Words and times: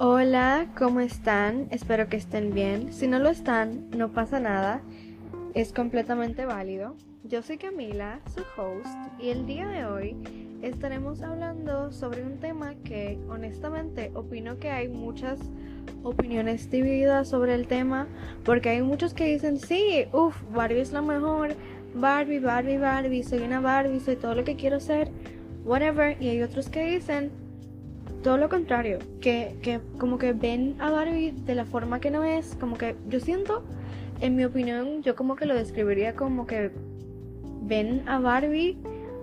Hola, 0.00 0.68
¿cómo 0.78 1.00
están? 1.00 1.66
Espero 1.72 2.08
que 2.08 2.16
estén 2.16 2.54
bien. 2.54 2.92
Si 2.92 3.08
no 3.08 3.18
lo 3.18 3.30
están, 3.30 3.90
no 3.90 4.12
pasa 4.12 4.38
nada. 4.38 4.80
Es 5.54 5.72
completamente 5.72 6.46
válido. 6.46 6.94
Yo 7.24 7.42
soy 7.42 7.58
Camila, 7.58 8.20
su 8.32 8.42
host, 8.56 8.86
y 9.18 9.30
el 9.30 9.44
día 9.44 9.66
de 9.66 9.86
hoy 9.86 10.16
estaremos 10.62 11.20
hablando 11.22 11.90
sobre 11.90 12.22
un 12.22 12.38
tema 12.38 12.76
que 12.84 13.18
honestamente 13.28 14.12
opino 14.14 14.58
que 14.58 14.70
hay 14.70 14.88
muchas 14.88 15.40
opiniones 16.04 16.70
divididas 16.70 17.26
sobre 17.26 17.54
el 17.54 17.66
tema, 17.66 18.06
porque 18.44 18.68
hay 18.68 18.82
muchos 18.82 19.14
que 19.14 19.24
dicen, 19.24 19.58
sí, 19.58 20.06
uff, 20.12 20.40
Barbie 20.54 20.80
es 20.80 20.92
la 20.92 21.02
mejor, 21.02 21.56
Barbie, 21.96 22.38
Barbie, 22.38 22.78
Barbie, 22.78 23.24
soy 23.24 23.40
una 23.40 23.58
Barbie, 23.58 23.98
soy 23.98 24.14
todo 24.14 24.36
lo 24.36 24.44
que 24.44 24.54
quiero 24.54 24.78
ser, 24.78 25.10
whatever, 25.64 26.16
y 26.22 26.28
hay 26.28 26.42
otros 26.42 26.68
que 26.68 26.86
dicen 26.86 27.32
todo 28.28 28.36
lo 28.36 28.50
contrario, 28.50 28.98
que, 29.22 29.56
que 29.62 29.80
como 29.96 30.18
que 30.18 30.34
ven 30.34 30.76
a 30.80 30.90
Barbie 30.90 31.32
de 31.46 31.54
la 31.54 31.64
forma 31.64 31.98
que 31.98 32.10
no 32.10 32.24
es, 32.24 32.56
como 32.60 32.76
que 32.76 32.94
yo 33.08 33.20
siento, 33.20 33.64
en 34.20 34.36
mi 34.36 34.44
opinión, 34.44 35.02
yo 35.02 35.16
como 35.16 35.34
que 35.34 35.46
lo 35.46 35.54
describiría 35.54 36.14
como 36.14 36.46
que 36.46 36.70
ven 37.62 38.06
a 38.06 38.18
Barbie 38.18 38.76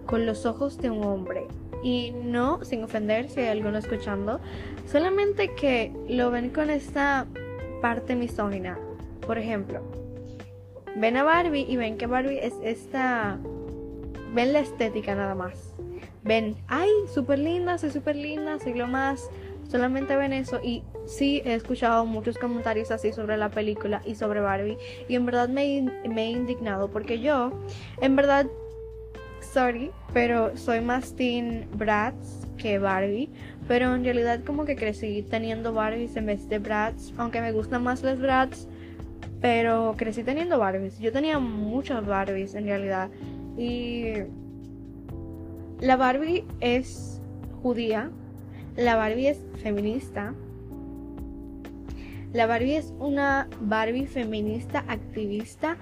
con 0.08 0.26
los 0.26 0.48
ojos 0.48 0.80
de 0.80 0.90
un 0.90 1.04
hombre. 1.04 1.46
Y 1.84 2.14
no, 2.24 2.66
sin 2.66 2.84
ofender 2.84 3.30
si 3.30 3.42
hay 3.42 3.50
alguno 3.50 3.78
escuchando, 3.78 4.40
solamente 4.88 5.54
que 5.54 5.92
lo 6.10 6.32
ven 6.32 6.50
con 6.50 6.72
esta 6.72 7.28
parte 7.84 8.16
misógina. 8.16 8.76
Por 9.28 9.38
ejemplo, 9.38 9.82
ven 10.96 11.16
a 11.18 11.22
Barbie 11.22 11.68
y 11.70 11.78
ven 11.78 12.00
que 12.00 12.08
Barbie 12.08 12.40
es 12.40 12.56
esta... 12.64 13.38
Ven 14.34 14.52
la 14.52 14.62
estética 14.62 15.14
nada 15.14 15.36
más. 15.36 15.75
Ven, 16.26 16.56
ay, 16.68 16.90
súper 17.14 17.40
linda, 17.40 17.78
soy 17.78 17.92
súper 17.92 18.16
linda, 18.16 18.60
soy 18.60 18.74
más. 18.74 19.30
Solamente 19.70 20.16
ven 20.16 20.34
eso 20.34 20.60
y 20.64 20.84
sí 21.06 21.42
he 21.46 21.54
escuchado 21.54 22.06
muchos 22.06 22.38
comentarios 22.38 22.92
así 22.92 23.14
sobre 23.14 23.38
la 23.38 23.50
película 23.50 24.02
y 24.06 24.16
sobre 24.16 24.40
Barbie 24.40 24.78
y 25.08 25.16
en 25.16 25.26
verdad 25.26 25.50
me, 25.50 25.92
me 26.08 26.26
he 26.26 26.30
indignado 26.32 26.90
porque 26.90 27.20
yo, 27.20 27.52
en 28.00 28.16
verdad, 28.16 28.48
sorry, 29.42 29.92
pero 30.14 30.56
soy 30.58 30.82
más 30.82 31.16
teen 31.16 31.68
Bratz 31.74 32.46
que 32.58 32.80
Barbie. 32.80 33.30
Pero 33.68 33.96
en 33.96 34.04
realidad 34.04 34.42
como 34.46 34.66
que 34.66 34.76
crecí 34.76 35.24
teniendo 35.24 35.74
Barbies 35.74 36.16
en 36.16 36.28
vez 36.28 36.48
de 36.50 36.60
Bratz, 36.60 37.12
aunque 37.18 37.42
me 37.42 37.52
gustan 37.52 37.84
más 37.84 38.04
las 38.04 38.20
Bratz, 38.20 38.68
pero 39.42 39.96
crecí 39.98 40.24
teniendo 40.24 40.60
Barbies. 40.60 41.00
Yo 41.00 41.12
tenía 41.12 41.40
muchas 41.40 42.06
Barbies 42.06 42.54
en 42.54 42.66
realidad 42.66 43.10
y 43.58 44.14
la 45.86 45.98
Barbie 45.98 46.44
es 46.62 47.22
judía, 47.62 48.10
la 48.76 48.96
Barbie 48.96 49.28
es 49.28 49.40
feminista, 49.62 50.34
la 52.34 52.48
Barbie 52.48 52.78
es 52.78 52.92
una 52.98 53.48
Barbie 53.62 54.08
feminista 54.08 54.84
activista 54.88 55.78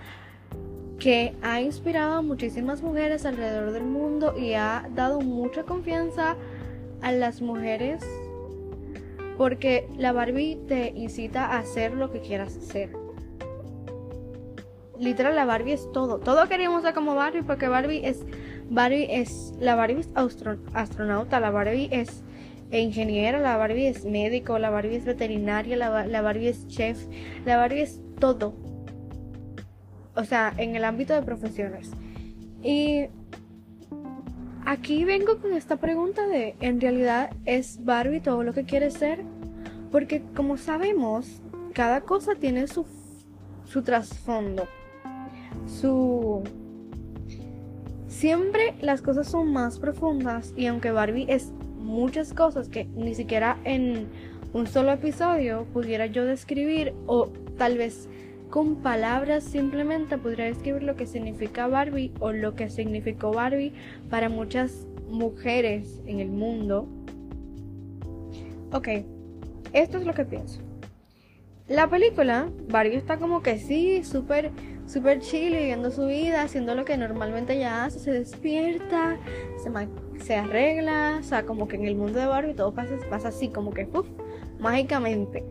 que 0.99 1.33
ha 1.41 1.61
inspirado 1.61 2.15
a 2.15 2.21
muchísimas 2.21 2.81
mujeres 2.81 3.25
alrededor 3.25 3.71
del 3.71 3.85
mundo 3.85 4.37
y 4.37 4.55
ha 4.55 4.89
dado 4.93 5.21
mucha 5.21 5.63
confianza 5.63 6.35
a 7.01 7.13
las 7.13 7.41
mujeres 7.41 8.03
porque 9.37 9.87
la 9.97 10.11
Barbie 10.11 10.59
te 10.67 10.89
incita 10.89 11.45
a 11.45 11.59
hacer 11.59 11.93
lo 11.93 12.11
que 12.11 12.19
quieras 12.19 12.57
hacer. 12.57 12.91
Literal, 14.99 15.33
la 15.33 15.45
Barbie 15.45 15.73
es 15.73 15.89
todo. 15.93 16.19
Todo 16.19 16.47
queríamos 16.49 16.83
ser 16.83 16.93
como 16.93 17.15
Barbie 17.15 17.43
porque 17.43 17.69
Barbie 17.69 18.05
es. 18.05 18.25
Barbie 18.73 19.07
es. 19.09 19.53
La 19.59 19.75
Barbie 19.75 19.99
es 19.99 20.09
astronauta, 20.73 21.39
la 21.39 21.51
Barbie 21.51 21.89
es 21.91 22.23
ingeniera, 22.71 23.39
la 23.39 23.55
Barbie 23.55 23.87
es 23.87 24.03
médico, 24.03 24.57
la 24.57 24.71
Barbie 24.71 24.95
es 24.95 25.05
veterinaria, 25.05 25.77
la, 25.77 26.07
la 26.07 26.21
Barbie 26.21 26.47
es 26.47 26.67
chef, 26.67 26.97
la 27.45 27.57
Barbie 27.57 27.81
es 27.81 28.01
todo. 28.19 28.55
O 30.15 30.23
sea, 30.23 30.53
en 30.57 30.75
el 30.75 30.83
ámbito 30.85 31.13
de 31.13 31.21
profesiones. 31.21 31.91
Y 32.63 33.09
aquí 34.65 35.05
vengo 35.05 35.39
con 35.39 35.53
esta 35.53 35.75
pregunta 35.77 36.25
de, 36.25 36.55
¿en 36.59 36.81
realidad 36.81 37.29
es 37.45 37.83
Barbie 37.85 38.21
todo 38.21 38.41
lo 38.43 38.53
que 38.53 38.63
quiere 38.63 38.89
ser? 38.89 39.23
Porque 39.91 40.23
como 40.35 40.57
sabemos, 40.57 41.43
cada 41.73 42.01
cosa 42.01 42.33
tiene 42.33 42.65
su, 42.65 42.87
su 43.65 43.83
trasfondo, 43.83 44.67
su... 45.67 46.41
Siempre 48.23 48.73
las 48.79 49.01
cosas 49.01 49.27
son 49.27 49.51
más 49.51 49.79
profundas 49.79 50.53
y 50.55 50.67
aunque 50.67 50.91
Barbie 50.91 51.25
es 51.27 51.51
muchas 51.77 52.33
cosas 52.33 52.69
que 52.69 52.85
ni 52.85 53.15
siquiera 53.15 53.57
en 53.65 54.07
un 54.53 54.65
solo 54.65 54.93
episodio 54.93 55.65
pudiera 55.73 56.05
yo 56.05 56.23
describir 56.23 56.93
o 57.05 57.27
tal 57.57 57.77
vez 57.77 58.07
con 58.49 58.77
palabras 58.77 59.43
simplemente 59.43 60.17
podría 60.17 60.45
describir 60.45 60.83
lo 60.83 60.95
que 60.95 61.05
significa 61.05 61.67
Barbie 61.67 62.13
o 62.21 62.31
lo 62.31 62.55
que 62.55 62.69
significó 62.69 63.33
Barbie 63.33 63.73
para 64.09 64.29
muchas 64.29 64.87
mujeres 65.09 66.01
en 66.05 66.21
el 66.21 66.29
mundo. 66.29 66.87
Ok, 68.71 68.87
esto 69.73 69.97
es 69.97 70.05
lo 70.05 70.13
que 70.13 70.23
pienso. 70.23 70.61
La 71.67 71.89
película, 71.89 72.49
Barbie 72.69 72.95
está 72.95 73.17
como 73.17 73.41
que 73.41 73.59
sí, 73.59 74.05
súper, 74.05 74.51
súper 74.93 75.19
chill, 75.19 75.53
viviendo 75.53 75.89
su 75.89 76.05
vida, 76.05 76.43
haciendo 76.43 76.75
lo 76.75 76.85
que 76.85 76.95
normalmente 76.97 77.53
ella 77.53 77.85
hace, 77.85 77.97
se 77.97 78.11
despierta, 78.11 79.17
se, 79.57 79.71
se 80.23 80.35
arregla, 80.35 81.17
o 81.19 81.23
sea, 81.23 81.45
como 81.45 81.67
que 81.67 81.77
en 81.77 81.85
el 81.85 81.95
mundo 81.95 82.19
de 82.19 82.27
Barbie 82.27 82.53
todo 82.53 82.75
pasa, 82.75 82.95
pasa 83.09 83.29
así, 83.29 83.49
como 83.49 83.71
que, 83.71 83.87
puff, 83.87 84.05
mágicamente. 84.59 85.43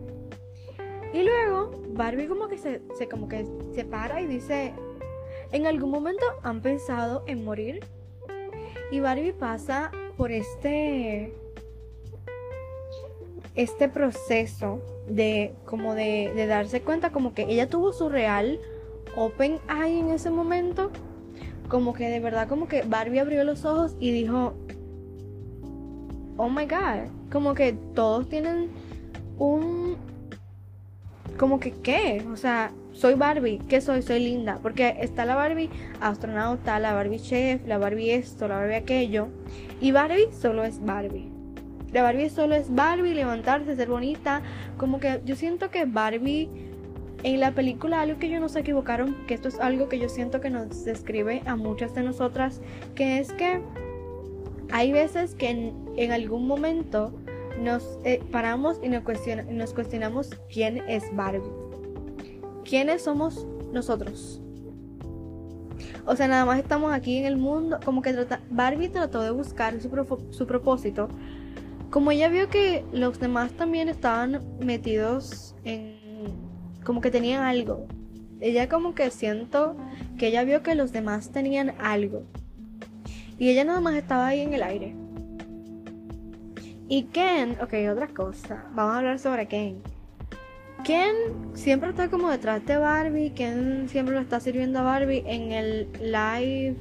Y 1.12 1.24
luego 1.24 1.82
Barbie 1.88 2.28
como 2.28 2.46
que 2.46 2.56
se, 2.56 2.82
se, 2.96 3.08
como 3.08 3.28
que 3.28 3.44
se 3.74 3.84
para 3.84 4.20
y 4.20 4.28
dice, 4.28 4.74
¿en 5.50 5.66
algún 5.66 5.90
momento 5.90 6.24
han 6.44 6.62
pensado 6.62 7.24
en 7.26 7.44
morir? 7.44 7.84
Y 8.92 9.00
Barbie 9.00 9.32
pasa 9.32 9.90
por 10.16 10.30
este 10.30 11.34
este 13.54 13.88
proceso 13.88 14.80
de 15.06 15.54
como 15.66 15.94
de, 15.94 16.32
de 16.34 16.46
darse 16.46 16.80
cuenta 16.80 17.10
como 17.10 17.34
que 17.34 17.42
ella 17.42 17.68
tuvo 17.68 17.92
su 17.92 18.08
real 18.08 18.58
open 19.16 19.58
eye 19.68 19.98
en 19.98 20.10
ese 20.10 20.30
momento 20.30 20.90
como 21.68 21.94
que 21.94 22.08
de 22.08 22.20
verdad 22.20 22.48
como 22.48 22.68
que 22.68 22.82
Barbie 22.82 23.20
abrió 23.20 23.44
los 23.44 23.64
ojos 23.64 23.96
y 23.98 24.10
dijo 24.10 24.54
oh 26.36 26.48
my 26.48 26.66
god 26.66 27.08
como 27.30 27.54
que 27.54 27.72
todos 27.94 28.28
tienen 28.28 28.70
un 29.38 29.96
como 31.38 31.60
que 31.60 31.72
qué 31.72 32.24
o 32.30 32.36
sea 32.36 32.72
soy 32.92 33.14
Barbie 33.14 33.58
qué 33.68 33.80
soy 33.80 34.02
soy 34.02 34.20
linda 34.20 34.58
porque 34.62 34.96
está 35.00 35.24
la 35.24 35.34
Barbie 35.34 35.70
astronauta 36.00 36.78
la 36.78 36.92
Barbie 36.92 37.20
chef 37.20 37.66
la 37.66 37.78
Barbie 37.78 38.12
esto 38.12 38.48
la 38.48 38.56
Barbie 38.56 38.76
aquello 38.76 39.28
y 39.80 39.92
Barbie 39.92 40.28
solo 40.32 40.64
es 40.64 40.84
Barbie 40.84 41.32
la 41.92 42.02
Barbie 42.02 42.30
solo 42.30 42.54
es 42.54 42.74
Barbie, 42.74 43.12
levantarse, 43.12 43.76
ser 43.76 43.88
bonita. 43.88 44.40
Como 44.78 44.98
que 44.98 45.20
yo 45.26 45.36
siento 45.36 45.70
que 45.70 45.84
Barbie 45.84 46.48
en 47.22 47.40
la 47.40 47.52
película 47.52 48.00
algo 48.00 48.18
que 48.18 48.26
ellos 48.26 48.40
no 48.40 48.48
se 48.48 48.60
equivocaron, 48.60 49.16
que 49.26 49.34
esto 49.34 49.48
es 49.48 49.60
algo 49.60 49.88
que 49.88 49.98
yo 49.98 50.08
siento 50.08 50.40
que 50.40 50.50
nos 50.50 50.84
describe 50.84 51.42
a 51.46 51.56
muchas 51.56 51.94
de 51.94 52.02
nosotras, 52.02 52.60
que 52.94 53.18
es 53.18 53.32
que 53.32 53.60
hay 54.70 54.92
veces 54.92 55.34
que 55.34 55.72
en, 55.96 56.12
algún 56.12 56.46
momento 56.46 57.12
nos 57.60 57.98
eh, 58.04 58.22
paramos 58.30 58.80
y 58.82 58.88
nos, 58.88 59.02
nos 59.50 59.74
cuestionamos 59.74 60.30
quién 60.52 60.78
es 60.88 61.04
Barbie. 61.14 61.42
¿Quiénes 62.64 63.02
somos 63.02 63.46
nosotros? 63.72 64.40
O 66.06 66.16
sea, 66.16 66.26
nada 66.26 66.44
más 66.44 66.58
estamos 66.58 66.92
aquí 66.92 67.18
en 67.18 67.26
el 67.26 67.36
mundo, 67.36 67.78
como 67.84 68.02
que 68.02 68.26
Barbie 68.50 68.88
trató 68.88 69.22
de 69.22 69.30
buscar 69.30 69.80
su, 69.80 69.90
su 70.30 70.46
propósito 70.46 71.08
como 71.92 72.10
ella 72.10 72.30
vio 72.30 72.48
que 72.48 72.86
los 72.90 73.20
demás 73.20 73.52
también 73.52 73.90
estaban 73.90 74.40
metidos 74.60 75.54
en... 75.62 76.01
como 76.84 77.00
que 77.00 77.10
tenían 77.10 77.42
algo. 77.42 77.86
Ella 78.40 78.68
como 78.68 78.94
que 78.94 79.10
siento 79.10 79.76
que 80.18 80.28
ella 80.28 80.44
vio 80.44 80.62
que 80.62 80.74
los 80.74 80.92
demás 80.92 81.30
tenían 81.30 81.74
algo. 81.80 82.24
Y 83.38 83.50
ella 83.50 83.64
nada 83.64 83.80
más 83.80 83.94
estaba 83.94 84.28
ahí 84.28 84.40
en 84.40 84.52
el 84.52 84.62
aire. 84.62 84.94
Y 86.88 87.04
Ken, 87.04 87.56
ok, 87.60 87.74
otra 87.90 88.08
cosa. 88.08 88.66
Vamos 88.74 88.94
a 88.94 88.98
hablar 88.98 89.18
sobre 89.18 89.46
Ken. 89.46 89.80
Ken 90.84 91.14
siempre 91.54 91.90
está 91.90 92.10
como 92.10 92.28
detrás 92.30 92.64
de 92.66 92.76
Barbie. 92.76 93.30
Ken 93.30 93.88
siempre 93.88 94.14
lo 94.14 94.20
está 94.20 94.40
sirviendo 94.40 94.80
a 94.80 94.82
Barbie 94.82 95.22
en 95.26 95.52
el 95.52 95.88
live 96.00 96.76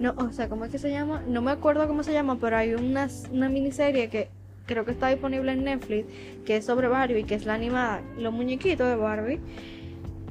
no, 0.00 0.14
o 0.16 0.32
sea, 0.32 0.48
¿cómo 0.48 0.64
es 0.64 0.70
que 0.70 0.78
se 0.78 0.90
llama? 0.90 1.22
No 1.28 1.42
me 1.42 1.50
acuerdo 1.50 1.86
cómo 1.86 2.02
se 2.02 2.14
llama, 2.14 2.38
pero 2.40 2.56
hay 2.56 2.72
una, 2.72 3.06
una 3.32 3.50
miniserie 3.50 4.08
que 4.08 4.30
creo 4.70 4.84
que 4.84 4.92
está 4.92 5.08
disponible 5.08 5.50
en 5.50 5.64
Netflix, 5.64 6.06
que 6.46 6.58
es 6.58 6.64
sobre 6.64 6.86
Barbie, 6.86 7.24
que 7.24 7.34
es 7.34 7.44
la 7.44 7.54
animada, 7.54 8.02
los 8.16 8.32
muñequitos 8.32 8.88
de 8.88 8.94
Barbie. 8.94 9.40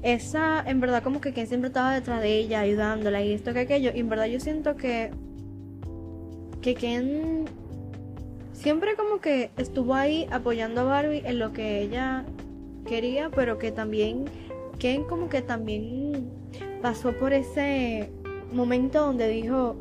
Esa, 0.01 0.63
en 0.65 0.79
verdad, 0.79 1.03
como 1.03 1.19
que 1.19 1.33
quien 1.33 1.45
siempre 1.45 1.67
estaba 1.67 1.93
detrás 1.93 2.21
de 2.21 2.37
ella, 2.37 2.61
ayudándola 2.61 3.21
y 3.21 3.33
esto 3.33 3.51
que 3.51 3.59
aquello. 3.59 3.91
En 3.93 4.07
verdad 4.07 4.27
yo 4.27 4.39
siento 4.39 4.77
que. 4.77 5.11
que 6.61 6.73
quien 6.73 7.45
siempre 8.53 8.95
como 8.95 9.19
que 9.19 9.51
estuvo 9.57 9.93
ahí 9.93 10.25
apoyando 10.31 10.81
a 10.81 10.83
Barbie 10.85 11.21
en 11.25 11.37
lo 11.37 11.51
que 11.51 11.81
ella 11.81 12.23
quería, 12.87 13.29
pero 13.29 13.59
que 13.59 13.73
también, 13.73 14.23
Ken 14.79 15.03
como 15.03 15.27
que 15.27 15.41
también 15.41 16.29
pasó 16.81 17.11
por 17.11 17.33
ese 17.33 18.09
momento 18.53 19.05
donde 19.05 19.27
dijo, 19.27 19.75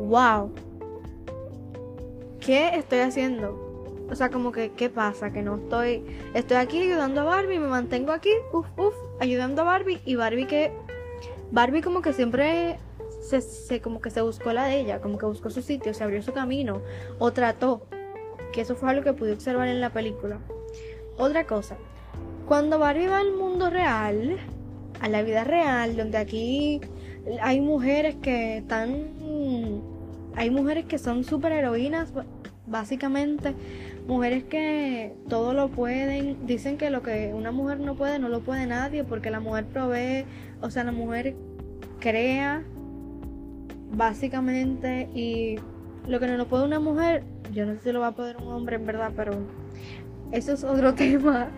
wow, 0.00 0.50
¿qué 2.50 2.74
estoy 2.74 2.98
haciendo? 2.98 4.08
O 4.10 4.14
sea, 4.16 4.28
como 4.28 4.50
que, 4.50 4.72
¿qué 4.72 4.90
pasa? 4.90 5.32
Que 5.32 5.40
no 5.40 5.58
estoy, 5.58 6.04
estoy 6.34 6.56
aquí 6.56 6.82
ayudando 6.82 7.20
a 7.20 7.24
Barbie, 7.24 7.60
me 7.60 7.68
mantengo 7.68 8.10
aquí, 8.10 8.30
uff, 8.52 8.66
uff, 8.76 8.94
ayudando 9.20 9.62
a 9.62 9.64
Barbie 9.66 10.00
y 10.04 10.16
Barbie 10.16 10.48
que, 10.48 10.72
Barbie 11.52 11.80
como 11.80 12.02
que 12.02 12.12
siempre 12.12 12.80
se, 13.20 13.80
como 13.80 14.00
que 14.00 14.10
se 14.10 14.20
buscó 14.20 14.52
la 14.52 14.64
de 14.64 14.80
ella, 14.80 15.00
como 15.00 15.16
que 15.16 15.26
buscó 15.26 15.48
su 15.48 15.62
sitio, 15.62 15.94
se 15.94 16.02
abrió 16.02 16.22
su 16.22 16.32
camino 16.32 16.82
o 17.20 17.30
trató, 17.30 17.86
que 18.52 18.62
eso 18.62 18.74
fue 18.74 18.90
algo 18.90 19.04
que 19.04 19.12
pude 19.12 19.32
observar 19.32 19.68
en 19.68 19.80
la 19.80 19.90
película. 19.90 20.40
Otra 21.18 21.46
cosa, 21.46 21.76
cuando 22.48 22.80
Barbie 22.80 23.06
va 23.06 23.18
al 23.18 23.32
mundo 23.32 23.70
real, 23.70 24.38
a 25.00 25.08
la 25.08 25.22
vida 25.22 25.44
real, 25.44 25.96
donde 25.96 26.18
aquí 26.18 26.80
hay 27.42 27.60
mujeres 27.60 28.16
que 28.16 28.56
están, 28.56 29.84
hay 30.34 30.50
mujeres 30.50 30.86
que 30.86 30.98
son 30.98 31.22
super 31.22 31.52
heroínas, 31.52 32.12
básicamente, 32.70 33.54
mujeres 34.06 34.44
que 34.44 35.12
todo 35.28 35.52
lo 35.52 35.68
pueden, 35.68 36.46
dicen 36.46 36.78
que 36.78 36.90
lo 36.90 37.02
que 37.02 37.32
una 37.34 37.52
mujer 37.52 37.80
no 37.80 37.96
puede, 37.96 38.18
no 38.18 38.28
lo 38.28 38.40
puede 38.40 38.66
nadie, 38.66 39.04
porque 39.04 39.30
la 39.30 39.40
mujer 39.40 39.66
provee, 39.66 40.24
o 40.62 40.70
sea, 40.70 40.84
la 40.84 40.92
mujer 40.92 41.34
crea, 41.98 42.62
básicamente, 43.92 45.08
y 45.14 45.56
lo 46.06 46.20
que 46.20 46.26
no 46.26 46.36
lo 46.36 46.46
puede 46.46 46.64
una 46.64 46.80
mujer, 46.80 47.24
yo 47.52 47.66
no 47.66 47.74
sé 47.74 47.80
si 47.80 47.92
lo 47.92 48.00
va 48.00 48.08
a 48.08 48.14
poder 48.14 48.36
un 48.36 48.48
hombre 48.48 48.76
en 48.76 48.86
verdad, 48.86 49.12
pero 49.16 49.32
eso 50.32 50.52
es 50.52 50.64
otro 50.64 50.94
tema. 50.96 51.48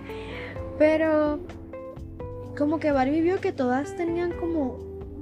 Pero 0.78 1.40
como 2.56 2.80
que 2.80 2.92
Barbie 2.92 3.20
vio 3.20 3.40
que 3.40 3.52
todas 3.52 3.96
tenían 3.96 4.32
como 4.32 4.78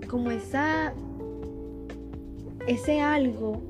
como 0.08 0.30
esa 0.32 0.92
ese 2.66 3.00
algo 3.00 3.62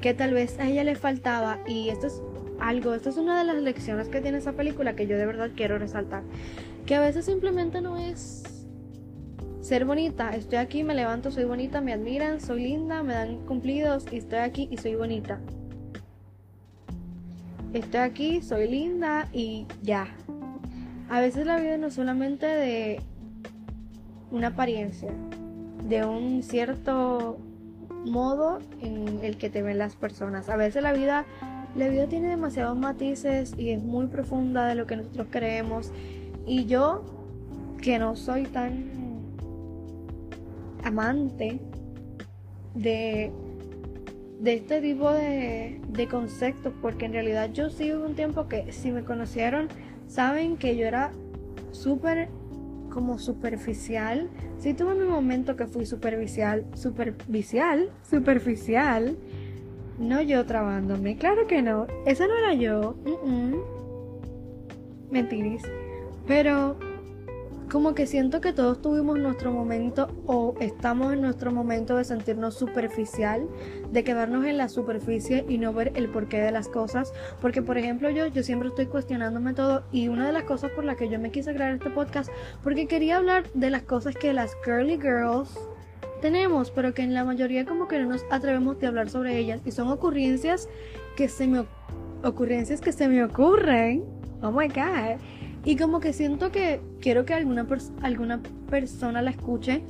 que 0.00 0.14
tal 0.14 0.34
vez 0.34 0.58
a 0.58 0.68
ella 0.68 0.84
le 0.84 0.94
faltaba 0.94 1.58
y 1.66 1.88
esto 1.88 2.06
es 2.06 2.22
algo, 2.58 2.94
esto 2.94 3.10
es 3.10 3.16
una 3.16 3.38
de 3.38 3.44
las 3.44 3.62
lecciones 3.62 4.08
que 4.08 4.20
tiene 4.20 4.38
esa 4.38 4.52
película 4.52 4.94
que 4.94 5.06
yo 5.06 5.16
de 5.16 5.26
verdad 5.26 5.50
quiero 5.54 5.78
resaltar, 5.78 6.22
que 6.86 6.94
a 6.94 7.00
veces 7.00 7.24
simplemente 7.24 7.80
no 7.80 7.96
es 7.98 8.42
ser 9.60 9.84
bonita, 9.84 10.34
estoy 10.34 10.58
aquí, 10.58 10.82
me 10.82 10.94
levanto, 10.94 11.30
soy 11.30 11.44
bonita, 11.44 11.80
me 11.80 11.92
admiran, 11.92 12.40
soy 12.40 12.62
linda, 12.64 13.02
me 13.02 13.14
dan 13.14 13.46
cumplidos 13.46 14.06
y 14.10 14.16
estoy 14.16 14.38
aquí 14.38 14.68
y 14.70 14.78
soy 14.78 14.94
bonita. 14.94 15.38
Estoy 17.72 18.00
aquí, 18.00 18.42
soy 18.42 18.68
linda 18.68 19.28
y 19.32 19.66
ya. 19.82 20.08
A 21.08 21.20
veces 21.20 21.46
la 21.46 21.60
vida 21.60 21.76
no 21.76 21.86
es 21.86 21.94
solamente 21.94 22.46
de 22.46 23.00
una 24.32 24.48
apariencia, 24.48 25.12
de 25.88 26.04
un 26.04 26.42
cierto 26.42 27.38
modo 28.04 28.58
en 28.80 29.20
el 29.22 29.36
que 29.36 29.50
te 29.50 29.62
ven 29.62 29.78
las 29.78 29.96
personas. 29.96 30.48
A 30.48 30.56
veces 30.56 30.82
la 30.82 30.92
vida, 30.92 31.26
la 31.76 31.88
vida 31.88 32.06
tiene 32.06 32.28
demasiados 32.28 32.76
matices 32.76 33.54
y 33.56 33.70
es 33.70 33.82
muy 33.82 34.06
profunda 34.06 34.66
de 34.66 34.74
lo 34.74 34.86
que 34.86 34.96
nosotros 34.96 35.26
creemos. 35.30 35.92
Y 36.46 36.66
yo, 36.66 37.04
que 37.80 37.98
no 37.98 38.16
soy 38.16 38.44
tan 38.44 38.90
amante 40.84 41.60
de, 42.74 43.30
de 44.40 44.54
este 44.54 44.80
tipo 44.80 45.10
de, 45.12 45.80
de 45.88 46.08
conceptos, 46.08 46.72
porque 46.80 47.06
en 47.06 47.12
realidad 47.12 47.50
yo 47.52 47.70
sigo 47.70 48.04
un 48.04 48.14
tiempo 48.14 48.48
que 48.48 48.72
si 48.72 48.90
me 48.90 49.04
conocieron, 49.04 49.68
saben 50.08 50.56
que 50.56 50.76
yo 50.76 50.86
era 50.86 51.12
súper 51.72 52.28
como 52.90 53.18
superficial. 53.18 54.28
Si 54.58 54.74
tuve 54.74 54.94
mi 54.94 55.06
momento 55.06 55.56
que 55.56 55.66
fui 55.66 55.86
superficial, 55.86 56.66
superficial, 56.74 57.90
superficial. 58.08 59.16
No 59.98 60.20
yo 60.20 60.44
trabándome, 60.46 61.16
claro 61.16 61.46
que 61.46 61.62
no. 61.62 61.86
Esa 62.06 62.26
no 62.26 62.36
era 62.36 62.54
yo. 62.54 62.96
Mentiris. 65.10 65.62
Pero 66.26 66.76
como 67.70 67.94
que 67.94 68.06
siento 68.06 68.40
que 68.40 68.52
todos 68.52 68.82
tuvimos 68.82 69.18
nuestro 69.18 69.52
momento 69.52 70.08
o 70.26 70.54
estamos 70.60 71.12
en 71.12 71.20
nuestro 71.20 71.52
momento 71.52 71.96
de 71.96 72.04
sentirnos 72.04 72.54
superficial, 72.56 73.46
de 73.92 74.02
quedarnos 74.02 74.44
en 74.44 74.58
la 74.58 74.68
superficie 74.68 75.44
y 75.48 75.56
no 75.58 75.72
ver 75.72 75.92
el 75.94 76.08
porqué 76.08 76.40
de 76.40 76.50
las 76.50 76.68
cosas. 76.68 77.12
Porque 77.40 77.62
por 77.62 77.78
ejemplo 77.78 78.10
yo, 78.10 78.26
yo 78.26 78.42
siempre 78.42 78.68
estoy 78.68 78.86
cuestionándome 78.86 79.54
todo 79.54 79.84
y 79.92 80.08
una 80.08 80.26
de 80.26 80.32
las 80.32 80.42
cosas 80.42 80.72
por 80.72 80.84
las 80.84 80.96
que 80.96 81.08
yo 81.08 81.20
me 81.20 81.30
quise 81.30 81.54
crear 81.54 81.72
este 81.72 81.90
podcast, 81.90 82.28
porque 82.64 82.88
quería 82.88 83.18
hablar 83.18 83.44
de 83.54 83.70
las 83.70 83.82
cosas 83.82 84.16
que 84.16 84.32
las 84.32 84.56
girly 84.64 84.96
girls 84.96 85.56
tenemos, 86.20 86.72
pero 86.72 86.92
que 86.92 87.02
en 87.02 87.14
la 87.14 87.24
mayoría 87.24 87.64
como 87.64 87.86
que 87.86 88.00
no 88.00 88.08
nos 88.08 88.24
atrevemos 88.30 88.80
de 88.80 88.88
hablar 88.88 89.08
sobre 89.08 89.38
ellas 89.38 89.60
y 89.64 89.70
son 89.70 89.88
ocurrencias 89.88 90.68
que 91.16 91.28
se 91.28 91.46
me 91.46 91.64
ocurrencias 92.24 92.80
que 92.80 92.92
se 92.92 93.08
me 93.08 93.22
ocurren. 93.24 94.04
Oh 94.42 94.50
my 94.50 94.66
god 94.68 95.20
y 95.64 95.76
como 95.76 96.00
que 96.00 96.12
siento 96.12 96.50
que 96.50 96.80
quiero 97.00 97.24
que 97.24 97.34
alguna, 97.34 97.66
alguna 98.02 98.40
persona 98.68 99.22
la 99.22 99.30
escuche. 99.30 99.82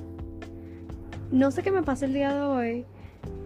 No 1.31 1.51
sé 1.51 1.63
qué 1.63 1.71
me 1.71 1.83
pasa 1.83 2.07
el 2.07 2.13
día 2.13 2.35
de 2.35 2.41
hoy, 2.41 2.85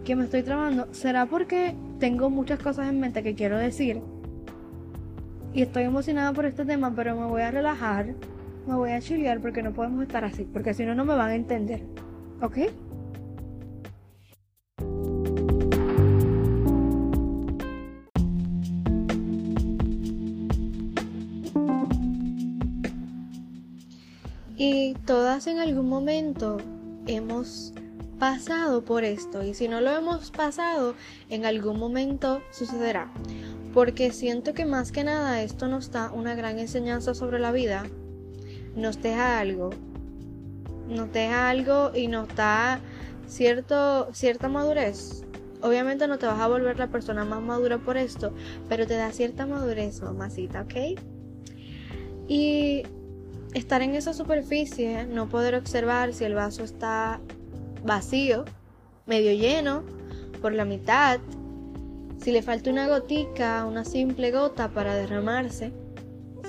que 0.03 0.15
me 0.15 0.23
estoy 0.23 0.41
trabando. 0.41 0.87
¿Será 0.91 1.27
porque 1.27 1.75
tengo 1.99 2.29
muchas 2.29 2.59
cosas 2.59 2.89
en 2.89 2.99
mente 2.99 3.21
que 3.21 3.35
quiero 3.35 3.57
decir? 3.57 4.01
Y 5.53 5.61
estoy 5.61 5.83
emocionada 5.83 6.33
por 6.33 6.45
este 6.45 6.65
tema, 6.65 6.93
pero 6.95 7.15
me 7.15 7.27
voy 7.27 7.43
a 7.43 7.51
relajar, 7.51 8.15
me 8.67 8.75
voy 8.75 8.91
a 8.91 8.99
chilear 8.99 9.39
porque 9.39 9.61
no 9.61 9.71
podemos 9.71 10.01
estar 10.01 10.25
así, 10.25 10.47
porque 10.51 10.73
si 10.73 10.83
no, 10.83 10.95
no 10.95 11.05
me 11.05 11.15
van 11.15 11.29
a 11.29 11.35
entender. 11.35 11.83
¿Ok? 12.41 12.57
Todas 25.05 25.47
en 25.47 25.59
algún 25.59 25.87
momento 25.87 26.57
hemos 27.07 27.73
pasado 28.19 28.83
por 28.83 29.03
esto 29.03 29.43
y 29.43 29.53
si 29.53 29.67
no 29.67 29.81
lo 29.81 29.91
hemos 29.91 30.31
pasado, 30.31 30.95
en 31.29 31.45
algún 31.45 31.79
momento 31.79 32.41
sucederá. 32.51 33.11
Porque 33.73 34.11
siento 34.11 34.53
que 34.53 34.65
más 34.65 34.91
que 34.91 35.03
nada 35.03 35.41
esto 35.43 35.67
nos 35.67 35.91
da 35.91 36.11
una 36.11 36.33
gran 36.33 36.59
enseñanza 36.59 37.13
sobre 37.13 37.39
la 37.39 37.51
vida, 37.51 37.85
nos 38.75 39.01
deja 39.01 39.39
algo, 39.39 39.71
nos 40.87 41.11
deja 41.11 41.49
algo 41.49 41.91
y 41.93 42.07
nos 42.07 42.33
da 42.35 42.79
cierto, 43.27 44.09
cierta 44.13 44.47
madurez. 44.47 45.23
Obviamente 45.61 46.07
no 46.07 46.17
te 46.17 46.25
vas 46.25 46.39
a 46.39 46.47
volver 46.47 46.79
la 46.79 46.87
persona 46.87 47.25
más 47.25 47.41
madura 47.41 47.77
por 47.79 47.97
esto, 47.97 48.33
pero 48.69 48.87
te 48.87 48.95
da 48.95 49.11
cierta 49.11 49.45
madurez, 49.45 50.01
mamacita, 50.01 50.61
¿ok? 50.61 50.99
Y 52.27 52.83
estar 53.55 53.81
en 53.81 53.95
esa 53.95 54.13
superficie, 54.13 55.05
no 55.05 55.29
poder 55.29 55.55
observar 55.55 56.13
si 56.13 56.25
el 56.25 56.35
vaso 56.35 56.63
está 56.63 57.21
vacío, 57.83 58.43
medio 59.05 59.31
lleno, 59.31 59.83
por 60.41 60.51
la 60.51 60.65
mitad, 60.65 61.19
si 62.21 62.31
le 62.31 62.41
falta 62.41 62.69
una 62.69 62.89
gotica, 62.89 63.65
una 63.65 63.85
simple 63.85 64.31
gota 64.31 64.69
para 64.69 64.95
derramarse, 64.95 65.71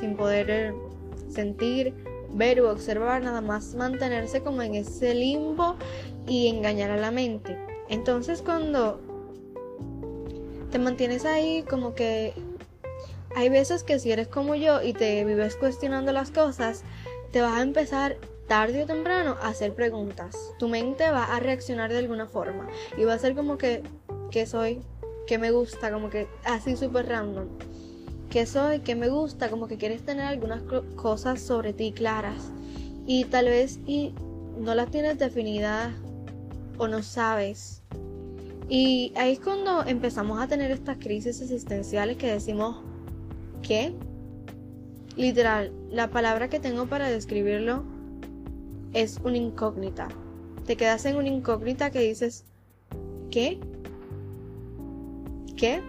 sin 0.01 0.17
poder 0.17 0.75
sentir, 1.29 1.95
ver 2.33 2.61
o 2.61 2.73
observar, 2.73 3.23
nada 3.23 3.41
más 3.41 3.77
mantenerse 3.77 4.43
como 4.43 4.63
en 4.63 4.75
ese 4.75 5.15
limbo 5.15 5.77
y 6.27 6.49
engañar 6.49 6.91
a 6.91 6.97
la 6.97 7.13
mente. 7.13 7.57
Entonces 7.89 8.43
cuando 8.43 9.01
te 10.73 10.81
mantienes 10.81 11.25
ahí 11.25 11.63
como 11.63 11.95
que 11.95 12.35
hay 13.37 13.51
veces 13.51 13.83
que 13.85 13.99
si 13.99 14.11
eres 14.11 14.29
como 14.29 14.55
yo 14.55 14.83
y 14.83 14.95
te 14.95 15.23
vives 15.23 15.57
cuestionando 15.57 16.11
las 16.11 16.31
cosas, 16.31 16.85
te 17.37 17.43
vas 17.43 17.59
a 17.59 17.63
empezar 17.63 18.17
tarde 18.49 18.85
o 18.85 18.87
temprano 18.87 19.37
a 19.43 19.49
hacer 19.49 19.75
preguntas. 19.75 20.35
Tu 20.59 20.69
mente 20.69 21.11
va 21.11 21.25
a 21.25 21.39
reaccionar 21.39 21.93
de 21.93 21.99
alguna 21.99 22.27
forma 22.27 22.67
y 22.97 23.05
va 23.05 23.13
a 23.13 23.19
ser 23.19 23.35
como 23.35 23.59
que, 23.59 23.83
¿qué 24.31 24.47
soy? 24.47 24.81
¿Qué 25.27 25.37
me 25.37 25.51
gusta? 25.51 25.93
Como 25.93 26.09
que 26.09 26.29
así 26.47 26.77
súper 26.77 27.09
random. 27.09 27.49
¿Qué 28.31 28.47
soy? 28.47 28.79
¿Qué 28.79 28.95
me 28.95 29.11
gusta? 29.11 29.51
Como 29.51 29.69
que 29.69 29.77
quieres 29.77 30.03
tener 30.03 30.25
algunas 30.25 30.63
cosas 30.95 31.43
sobre 31.43 31.75
ti 31.75 31.93
claras 31.93 32.53
y 33.07 33.27
tal 33.27 33.45
vez 33.45 33.81
y 33.87 34.15
no 34.59 34.75
las 34.75 34.91
tienes 34.91 35.19
definidas 35.19 35.93
o 36.79 36.89
no 36.89 37.03
sabes. 37.03 37.83
Y 38.71 39.13
ahí 39.15 39.33
es 39.33 39.41
cuando 39.41 39.85
empezamos 39.85 40.41
a 40.41 40.49
tener 40.49 40.71
estas 40.71 40.97
crisis 40.97 41.43
existenciales 41.43 42.17
que 42.17 42.33
decimos, 42.33 42.79
¿qué? 43.61 43.95
Literal, 45.17 45.73
la 45.91 46.11
palabra 46.11 46.49
que 46.49 46.61
tengo 46.61 46.87
para 46.87 47.09
describirlo 47.09 47.85
es 48.93 49.19
una 49.25 49.39
incógnita. 49.39 50.09
Te 50.67 50.77
quedas 50.77 51.07
en 51.07 51.17
una 51.17 51.29
incógnita 51.29 51.91
que 51.91 52.01
dices, 52.01 52.45
¿qué? 53.31 53.59
¿Qué? 55.57 55.81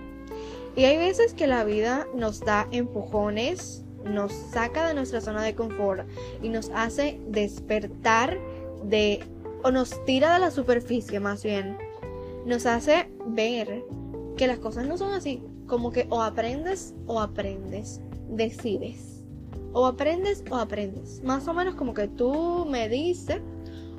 Y 0.77 0.85
hay 0.85 0.97
veces 0.97 1.33
que 1.33 1.47
la 1.47 1.63
vida 1.63 2.07
nos 2.13 2.39
da 2.39 2.67
empujones, 2.71 3.83
nos 4.05 4.31
saca 4.31 4.87
de 4.87 4.93
nuestra 4.93 5.19
zona 5.19 5.43
de 5.43 5.55
confort 5.55 6.07
y 6.41 6.49
nos 6.49 6.69
hace 6.69 7.19
despertar 7.27 8.37
de, 8.83 9.19
o 9.63 9.71
nos 9.71 10.05
tira 10.05 10.35
de 10.35 10.39
la 10.39 10.51
superficie 10.51 11.19
más 11.19 11.43
bien, 11.43 11.77
nos 12.45 12.65
hace 12.65 13.09
ver 13.25 13.83
que 14.37 14.47
las 14.47 14.59
cosas 14.59 14.87
no 14.87 14.97
son 14.97 15.13
así, 15.13 15.41
como 15.65 15.91
que 15.91 16.07
o 16.09 16.21
aprendes 16.21 16.93
o 17.07 17.19
aprendes, 17.19 17.99
decides, 18.29 19.16
o 19.73 19.85
aprendes 19.85 20.43
o 20.49 20.55
aprendes, 20.55 21.21
más 21.23 21.47
o 21.47 21.53
menos 21.53 21.75
como 21.75 21.93
que 21.93 22.07
tú 22.07 22.65
me 22.69 22.89
dices, 22.89 23.41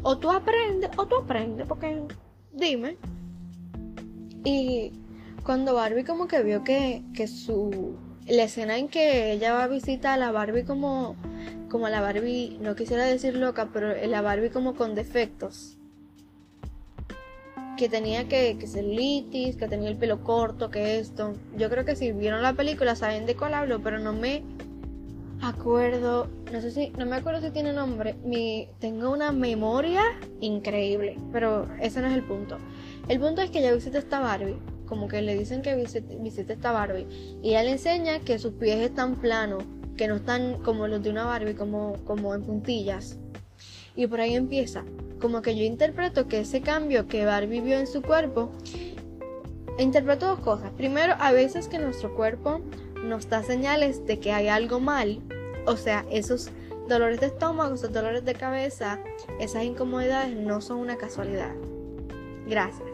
o 0.02 0.18
tú 0.18 0.30
aprendes 0.30 0.90
o 0.96 1.06
tú 1.06 1.16
aprendes, 1.16 1.66
porque 1.66 2.02
dime. 2.52 2.96
Y 4.44 4.92
cuando 5.44 5.74
Barbie 5.74 6.04
como 6.04 6.28
que 6.28 6.42
vio 6.42 6.64
que, 6.64 7.02
que 7.14 7.26
su 7.26 7.96
la 8.28 8.44
escena 8.44 8.76
en 8.76 8.88
que 8.88 9.32
ella 9.32 9.54
va 9.54 9.64
a 9.64 9.68
visitar 9.68 10.14
a 10.14 10.16
la 10.18 10.32
Barbie 10.32 10.64
como, 10.64 11.16
como 11.70 11.88
la 11.88 12.00
Barbie, 12.00 12.58
no 12.60 12.76
quisiera 12.76 13.04
decir 13.04 13.34
loca, 13.34 13.70
pero 13.72 13.94
la 14.06 14.20
Barbie 14.20 14.50
como 14.50 14.74
con 14.74 14.94
defectos. 14.94 15.76
Que 17.78 17.88
tenía 17.88 18.28
que, 18.28 18.58
que 18.58 18.66
ser 18.66 18.84
litis, 18.84 19.56
que 19.56 19.68
tenía 19.68 19.88
el 19.88 19.96
pelo 19.96 20.24
corto, 20.24 20.70
que 20.70 20.98
esto. 20.98 21.34
Yo 21.56 21.70
creo 21.70 21.84
que 21.84 21.96
si 21.96 22.12
vieron 22.12 22.42
la 22.42 22.52
película 22.52 22.96
saben 22.96 23.24
de 23.24 23.36
cuál 23.36 23.54
hablo, 23.54 23.80
pero 23.80 23.98
no 23.98 24.12
me 24.12 24.42
acuerdo, 25.42 26.28
no 26.52 26.60
sé 26.60 26.70
si, 26.70 26.90
no 26.90 27.06
me 27.06 27.16
acuerdo 27.16 27.40
si 27.40 27.50
tiene 27.50 27.72
nombre. 27.72 28.14
Mi, 28.24 28.68
tengo 28.78 29.10
una 29.10 29.32
memoria 29.32 30.02
increíble, 30.40 31.16
pero 31.32 31.66
ese 31.80 32.00
no 32.00 32.08
es 32.08 32.14
el 32.14 32.24
punto. 32.24 32.58
El 33.08 33.20
punto 33.20 33.42
es 33.42 33.50
que 33.50 33.60
ella 33.60 33.74
visita 33.74 33.98
esta 33.98 34.20
Barbie 34.20 34.56
como 34.88 35.06
que 35.06 35.22
le 35.22 35.38
dicen 35.38 35.62
que 35.62 35.76
visite, 35.76 36.52
esta 36.52 36.72
Barbie 36.72 37.06
y 37.42 37.50
ella 37.50 37.62
le 37.62 37.72
enseña 37.72 38.20
que 38.20 38.38
sus 38.38 38.54
pies 38.54 38.78
están 38.78 39.16
planos, 39.16 39.62
que 39.96 40.08
no 40.08 40.16
están 40.16 40.62
como 40.62 40.88
los 40.88 41.02
de 41.02 41.10
una 41.10 41.24
Barbie, 41.24 41.54
como, 41.54 41.94
como 42.04 42.34
en 42.34 42.42
puntillas. 42.42 43.18
Y 43.94 44.06
por 44.06 44.20
ahí 44.20 44.34
empieza. 44.34 44.84
Como 45.20 45.42
que 45.42 45.56
yo 45.56 45.64
interpreto 45.64 46.28
que 46.28 46.40
ese 46.40 46.60
cambio 46.62 47.06
que 47.06 47.24
Barbie 47.24 47.60
vio 47.60 47.78
en 47.78 47.86
su 47.86 48.00
cuerpo, 48.00 48.50
interpreto 49.78 50.26
dos 50.26 50.40
cosas. 50.40 50.70
Primero, 50.70 51.14
a 51.18 51.32
veces 51.32 51.68
que 51.68 51.78
nuestro 51.78 52.14
cuerpo 52.14 52.60
nos 53.04 53.28
da 53.28 53.42
señales 53.42 54.06
de 54.06 54.18
que 54.18 54.32
hay 54.32 54.48
algo 54.48 54.80
mal. 54.80 55.20
O 55.66 55.76
sea, 55.76 56.04
esos 56.10 56.50
dolores 56.88 57.20
de 57.20 57.26
estómago, 57.26 57.74
esos 57.74 57.92
dolores 57.92 58.24
de 58.24 58.34
cabeza, 58.34 58.98
esas 59.40 59.64
incomodidades 59.64 60.36
no 60.36 60.60
son 60.60 60.78
una 60.78 60.96
casualidad. 60.96 61.54
Gracias. 62.46 62.88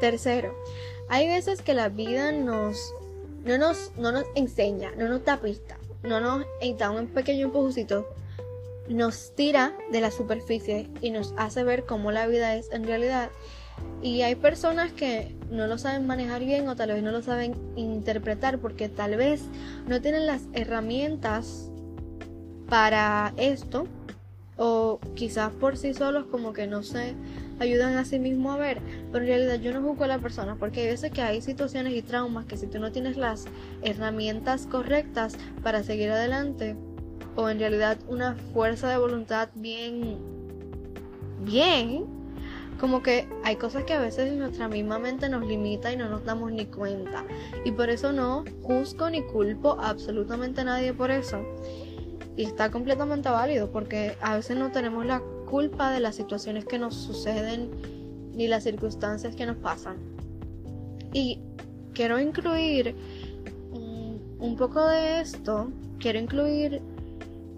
Tercero, 0.00 0.54
hay 1.08 1.28
veces 1.28 1.62
que 1.62 1.74
la 1.74 1.88
vida 1.88 2.32
nos 2.32 2.94
no 3.44 3.58
nos, 3.58 3.92
no 3.96 4.12
nos 4.12 4.24
enseña, 4.34 4.92
no 4.96 5.08
nos 5.08 5.24
da 5.24 5.40
pista, 5.40 5.76
no 6.02 6.20
nos 6.20 6.46
da 6.78 6.90
un 6.90 7.08
pequeño 7.08 7.46
empujoncito, 7.46 8.06
nos 8.88 9.34
tira 9.34 9.76
de 9.90 10.00
la 10.00 10.10
superficie 10.10 10.88
y 11.00 11.10
nos 11.10 11.34
hace 11.36 11.64
ver 11.64 11.84
cómo 11.84 12.12
la 12.12 12.26
vida 12.26 12.54
es 12.56 12.70
en 12.72 12.84
realidad. 12.84 13.30
Y 14.00 14.22
hay 14.22 14.34
personas 14.34 14.92
que 14.92 15.34
no 15.52 15.66
lo 15.66 15.78
saben 15.78 16.06
manejar 16.06 16.44
bien 16.44 16.66
o 16.68 16.76
tal 16.76 16.90
vez 16.90 17.02
no 17.02 17.12
lo 17.12 17.22
saben 17.22 17.54
interpretar 17.76 18.58
porque 18.58 18.88
tal 18.88 19.16
vez 19.16 19.42
no 19.86 20.00
tienen 20.00 20.26
las 20.26 20.42
herramientas 20.54 21.70
para 22.68 23.34
esto 23.36 23.86
o 24.56 24.98
quizás 25.14 25.52
por 25.52 25.76
sí 25.76 25.94
solos 25.94 26.26
como 26.30 26.52
que 26.52 26.66
no 26.66 26.82
se 26.82 27.14
ayudan 27.60 27.96
a 27.96 28.04
sí 28.04 28.18
mismo 28.18 28.50
a 28.52 28.56
ver, 28.56 28.80
pero 29.12 29.24
en 29.24 29.28
realidad 29.28 29.60
yo 29.60 29.72
no 29.72 29.82
juzgo 29.82 30.04
a 30.04 30.08
la 30.08 30.18
persona 30.18 30.56
porque 30.56 30.80
hay 30.80 30.86
veces 30.88 31.12
que 31.12 31.22
hay 31.22 31.42
situaciones 31.42 31.92
y 31.94 32.02
traumas 32.02 32.46
que 32.46 32.56
si 32.56 32.66
tú 32.66 32.78
no 32.80 32.90
tienes 32.90 33.16
las 33.16 33.44
herramientas 33.82 34.66
correctas 34.66 35.36
para 35.62 35.82
seguir 35.82 36.10
adelante 36.10 36.76
o 37.36 37.48
en 37.48 37.58
realidad 37.58 37.98
una 38.08 38.34
fuerza 38.52 38.88
de 38.88 38.96
voluntad 38.96 39.48
bien 39.54 40.18
bien 41.44 42.21
como 42.82 43.00
que 43.00 43.28
hay 43.44 43.54
cosas 43.54 43.84
que 43.84 43.92
a 43.92 44.00
veces 44.00 44.32
nuestra 44.32 44.66
misma 44.66 44.98
mente 44.98 45.28
nos 45.28 45.46
limita 45.46 45.92
y 45.92 45.96
no 45.96 46.08
nos 46.08 46.24
damos 46.24 46.50
ni 46.50 46.66
cuenta. 46.66 47.24
Y 47.64 47.70
por 47.70 47.88
eso 47.90 48.10
no 48.10 48.42
juzgo 48.60 49.08
ni 49.08 49.22
culpo 49.22 49.78
a 49.78 49.90
absolutamente 49.90 50.64
nadie 50.64 50.92
por 50.92 51.12
eso. 51.12 51.46
Y 52.36 52.42
está 52.42 52.72
completamente 52.72 53.28
válido 53.28 53.70
porque 53.70 54.16
a 54.20 54.34
veces 54.34 54.56
no 54.56 54.72
tenemos 54.72 55.06
la 55.06 55.22
culpa 55.48 55.92
de 55.92 56.00
las 56.00 56.16
situaciones 56.16 56.64
que 56.64 56.80
nos 56.80 56.96
suceden 56.96 57.70
ni 58.34 58.48
las 58.48 58.64
circunstancias 58.64 59.36
que 59.36 59.46
nos 59.46 59.58
pasan. 59.58 59.98
Y 61.12 61.38
quiero 61.94 62.18
incluir 62.18 62.96
un, 63.70 64.56
poco 64.56 64.84
de 64.88 65.20
esto, 65.20 65.70
quiero 66.00 66.18
incluir 66.18 66.82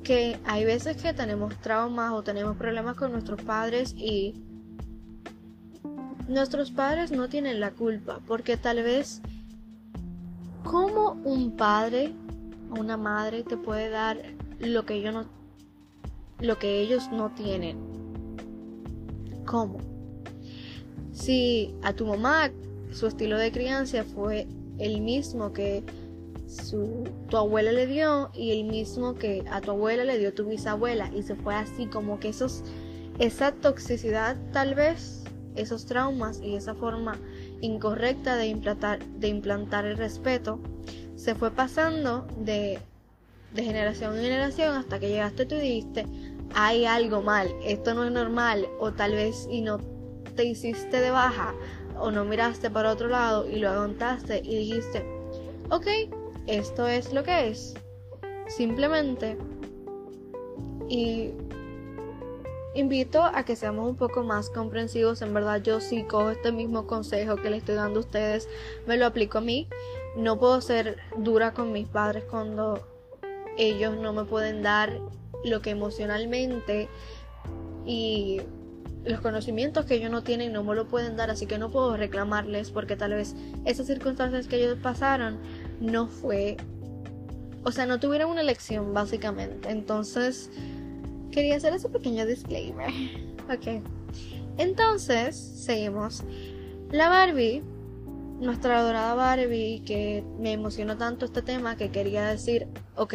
que 0.02 0.38
hay 0.44 0.66
veces 0.66 0.98
que 0.98 1.14
tenemos 1.14 1.58
traumas 1.62 2.12
o 2.12 2.22
tenemos 2.22 2.58
problemas 2.58 2.94
con 2.96 3.12
nuestros 3.12 3.40
padres 3.40 3.94
y 3.96 4.43
nuestros 6.28 6.70
padres 6.70 7.12
no 7.12 7.28
tienen 7.28 7.60
la 7.60 7.72
culpa 7.72 8.20
porque 8.26 8.56
tal 8.56 8.82
vez 8.82 9.20
como 10.62 11.12
un 11.24 11.56
padre 11.56 12.12
o 12.70 12.80
una 12.80 12.96
madre 12.96 13.42
te 13.42 13.56
puede 13.56 13.90
dar 13.90 14.20
lo 14.58 14.86
que 14.86 15.00
yo 15.02 15.12
no 15.12 15.26
lo 16.40 16.58
que 16.58 16.80
ellos 16.80 17.10
no 17.12 17.30
tienen. 17.30 17.78
¿Cómo? 19.46 19.78
Si 21.12 21.74
a 21.82 21.92
tu 21.92 22.06
mamá 22.06 22.50
su 22.92 23.06
estilo 23.06 23.38
de 23.38 23.52
crianza 23.52 24.04
fue 24.04 24.46
el 24.78 25.00
mismo 25.00 25.52
que 25.52 25.84
su, 26.46 27.04
tu 27.28 27.36
abuela 27.36 27.72
le 27.72 27.86
dio 27.86 28.30
y 28.34 28.52
el 28.52 28.64
mismo 28.64 29.14
que 29.14 29.44
a 29.50 29.60
tu 29.60 29.72
abuela 29.72 30.04
le 30.04 30.18
dio 30.18 30.34
tu 30.34 30.46
bisabuela 30.46 31.10
y 31.14 31.22
se 31.22 31.34
fue 31.34 31.54
así 31.54 31.86
como 31.86 32.20
que 32.20 32.28
esos 32.28 32.62
esa 33.18 33.52
toxicidad 33.52 34.36
tal 34.52 34.74
vez 34.74 35.23
esos 35.56 35.86
traumas 35.86 36.40
y 36.40 36.56
esa 36.56 36.74
forma 36.74 37.18
incorrecta 37.60 38.36
de 38.36 38.46
implantar, 38.46 39.04
de 39.04 39.28
implantar 39.28 39.86
el 39.86 39.96
respeto 39.96 40.60
se 41.16 41.34
fue 41.34 41.50
pasando 41.50 42.26
de 42.38 42.80
de 43.54 43.62
generación 43.62 44.16
en 44.16 44.24
generación 44.24 44.74
hasta 44.74 44.98
que 44.98 45.08
llegaste 45.08 45.46
tú 45.46 45.54
y 45.54 45.60
dijiste, 45.60 46.06
hay 46.54 46.84
algo 46.84 47.22
mal, 47.22 47.48
esto 47.64 47.94
no 47.94 48.04
es 48.04 48.12
normal, 48.12 48.68
o 48.80 48.92
tal 48.92 49.12
vez 49.12 49.46
y 49.48 49.62
no 49.62 49.78
te 50.36 50.44
hiciste 50.44 51.00
de 51.00 51.10
baja, 51.10 51.54
o 51.98 52.10
no 52.10 52.24
miraste 52.24 52.68
para 52.68 52.90
otro 52.90 53.08
lado 53.08 53.48
y 53.48 53.56
lo 53.56 53.70
aguantaste 53.70 54.40
y 54.44 54.56
dijiste, 54.56 55.06
ok, 55.70 55.86
esto 56.48 56.88
es 56.88 57.12
lo 57.12 57.22
que 57.22 57.48
es, 57.48 57.74
simplemente. 58.48 59.38
Y 60.88 61.30
invito 62.74 63.22
a 63.22 63.44
que 63.44 63.56
seamos 63.56 63.88
un 63.88 63.96
poco 63.96 64.22
más 64.24 64.50
comprensivos. 64.50 65.22
En 65.22 65.32
verdad, 65.32 65.62
yo 65.62 65.80
sí 65.80 66.04
cojo 66.04 66.30
este 66.30 66.52
mismo 66.52 66.86
consejo 66.86 67.36
que 67.36 67.50
le 67.50 67.58
estoy 67.58 67.76
dando 67.76 68.00
a 68.00 68.02
ustedes, 68.02 68.48
me 68.86 68.96
lo 68.96 69.06
aplico 69.06 69.38
a 69.38 69.40
mí. 69.40 69.68
No 70.16 70.38
puedo 70.38 70.60
ser 70.60 70.98
dura 71.16 71.54
con 71.54 71.72
mis 71.72 71.88
padres 71.88 72.24
cuando 72.30 72.86
ellos 73.56 73.96
no 73.96 74.12
me 74.12 74.24
pueden 74.24 74.62
dar 74.62 74.98
lo 75.44 75.60
que 75.60 75.70
emocionalmente 75.70 76.88
y 77.84 78.40
los 79.04 79.20
conocimientos 79.20 79.84
que 79.84 79.94
ellos 79.96 80.10
no 80.10 80.22
tienen 80.22 80.52
no 80.52 80.64
me 80.64 80.74
lo 80.74 80.86
pueden 80.86 81.16
dar, 81.16 81.30
así 81.30 81.46
que 81.46 81.58
no 81.58 81.70
puedo 81.70 81.96
reclamarles 81.96 82.70
porque 82.70 82.96
tal 82.96 83.12
vez 83.12 83.34
esas 83.64 83.86
circunstancias 83.86 84.48
que 84.48 84.56
ellos 84.56 84.78
pasaron 84.82 85.38
no 85.80 86.06
fue, 86.06 86.56
o 87.64 87.70
sea, 87.70 87.84
no 87.86 88.00
tuvieron 88.00 88.30
una 88.30 88.40
elección 88.40 88.94
básicamente. 88.94 89.70
Entonces, 89.70 90.50
quería 91.34 91.56
hacer 91.56 91.74
ese 91.74 91.88
pequeño 91.88 92.24
disclaimer. 92.26 92.90
Ok. 93.44 93.82
Entonces, 94.56 95.36
seguimos. 95.36 96.24
La 96.90 97.10
Barbie 97.10 97.62
nuestra 98.40 98.78
adorada 98.78 99.14
Barbie, 99.14 99.82
que 99.84 100.24
me 100.38 100.52
emocionó 100.52 100.96
tanto 100.96 101.24
este 101.24 101.42
tema 101.42 101.76
que 101.76 101.90
quería 101.90 102.26
decir, 102.26 102.66
ok, 102.96 103.14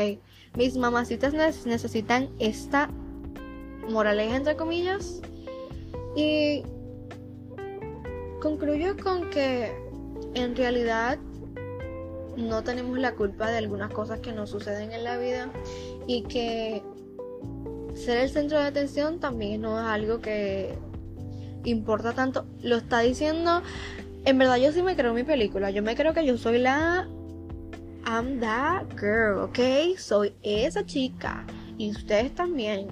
mis 0.55 0.77
mamacitas 0.77 1.33
necesitan 1.65 2.29
esta 2.39 2.89
moraleja 3.89 4.35
entre 4.35 4.55
comillas 4.55 5.21
y 6.15 6.63
concluyo 8.41 8.95
con 9.01 9.29
que 9.29 9.71
en 10.35 10.55
realidad 10.55 11.19
no 12.38 12.63
tenemos 12.63 12.97
la 12.97 13.15
culpa 13.15 13.49
de 13.51 13.57
algunas 13.57 13.91
cosas 13.91 14.19
que 14.21 14.31
nos 14.31 14.49
suceden 14.49 14.91
en 14.93 15.03
la 15.03 15.17
vida 15.17 15.51
y 16.07 16.23
que 16.23 16.81
ser 18.00 18.18
el 18.18 18.29
centro 18.29 18.58
de 18.60 18.65
atención 18.65 19.20
también 19.20 19.62
no 19.62 19.79
es 19.79 19.86
algo 19.86 20.20
que 20.22 20.77
importa 21.63 22.13
tanto. 22.13 22.46
Lo 22.62 22.77
está 22.77 23.00
diciendo 23.00 23.62
en 24.25 24.38
verdad 24.38 24.58
yo 24.58 24.72
sí 24.72 24.82
me 24.82 24.96
creo 24.96 25.13
mi 25.13 25.24
película. 25.24 25.72
Yo 25.72 25.82
me 25.84 25.96
creo 25.96 26.13
que 26.13 26.25
yo 26.25 26.38
soy 26.38 26.60
la... 26.60 27.08
I'm 28.06 28.39
that 28.39 28.86
girl, 29.00 29.39
¿ok? 29.39 29.98
Soy 29.98 30.34
esa 30.44 30.86
chica. 30.86 31.46
Y 31.77 31.91
ustedes 31.91 32.34
también. 32.36 32.88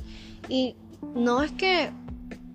Y 0.49 0.75
no 1.15 1.43
es 1.43 1.51
que 1.51 1.91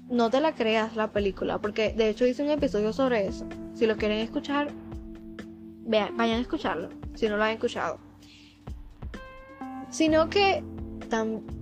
no 0.08 0.30
te 0.30 0.40
la 0.40 0.54
creas 0.54 0.96
la 0.96 1.10
película, 1.12 1.58
porque 1.58 1.92
de 1.92 2.08
hecho 2.08 2.26
hice 2.26 2.42
un 2.42 2.50
episodio 2.50 2.92
sobre 2.92 3.26
eso. 3.26 3.46
Si 3.74 3.86
lo 3.86 3.96
quieren 3.96 4.18
escuchar, 4.18 4.68
Vean, 5.84 6.16
vayan 6.16 6.38
a 6.38 6.42
escucharlo, 6.42 6.90
si 7.14 7.28
no 7.28 7.36
lo 7.36 7.44
han 7.44 7.52
escuchado. 7.52 7.98
Sino 9.90 10.30
que 10.30 10.62
también 11.08 11.61